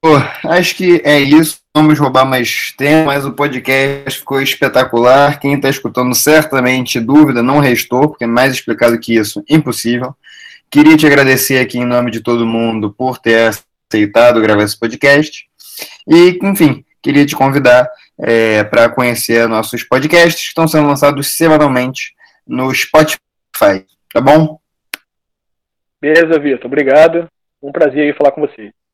Pô, 0.00 0.16
acho 0.44 0.76
que 0.76 1.00
é 1.04 1.18
isso. 1.18 1.58
Vamos 1.74 1.98
roubar 1.98 2.24
mais 2.24 2.72
tempo, 2.76 3.06
mas 3.06 3.24
o 3.24 3.32
podcast 3.32 4.20
ficou 4.20 4.40
espetacular. 4.40 5.40
Quem 5.40 5.54
está 5.54 5.68
escutando 5.68 6.14
certamente 6.14 7.00
dúvida 7.00 7.42
não 7.42 7.58
restou, 7.58 8.08
porque 8.08 8.26
mais 8.26 8.52
explicado 8.52 8.98
que 8.98 9.16
isso, 9.16 9.42
impossível. 9.48 10.14
Queria 10.70 10.96
te 10.96 11.06
agradecer 11.06 11.58
aqui 11.58 11.78
em 11.78 11.84
nome 11.84 12.10
de 12.10 12.20
todo 12.20 12.46
mundo 12.46 12.92
por 12.92 13.18
ter 13.18 13.52
aceitado 13.90 14.40
gravar 14.40 14.62
esse 14.62 14.78
podcast. 14.78 15.46
E, 16.06 16.38
enfim, 16.42 16.84
queria 17.02 17.26
te 17.26 17.34
convidar 17.34 17.88
é, 18.18 18.64
para 18.64 18.88
conhecer 18.88 19.48
nossos 19.48 19.82
podcasts 19.84 20.42
que 20.42 20.48
estão 20.48 20.66
sendo 20.66 20.86
lançados 20.86 21.36
semanalmente 21.36 22.14
no 22.46 22.72
Spotify, 22.74 23.84
tá 24.12 24.20
bom? 24.20 24.58
Beleza, 26.00 26.38
Vitor. 26.38 26.66
Obrigado. 26.66 27.28
Um 27.62 27.72
prazer 27.72 28.02
aí 28.02 28.12
falar 28.12 28.32
com 28.32 28.40
você. 28.40 28.72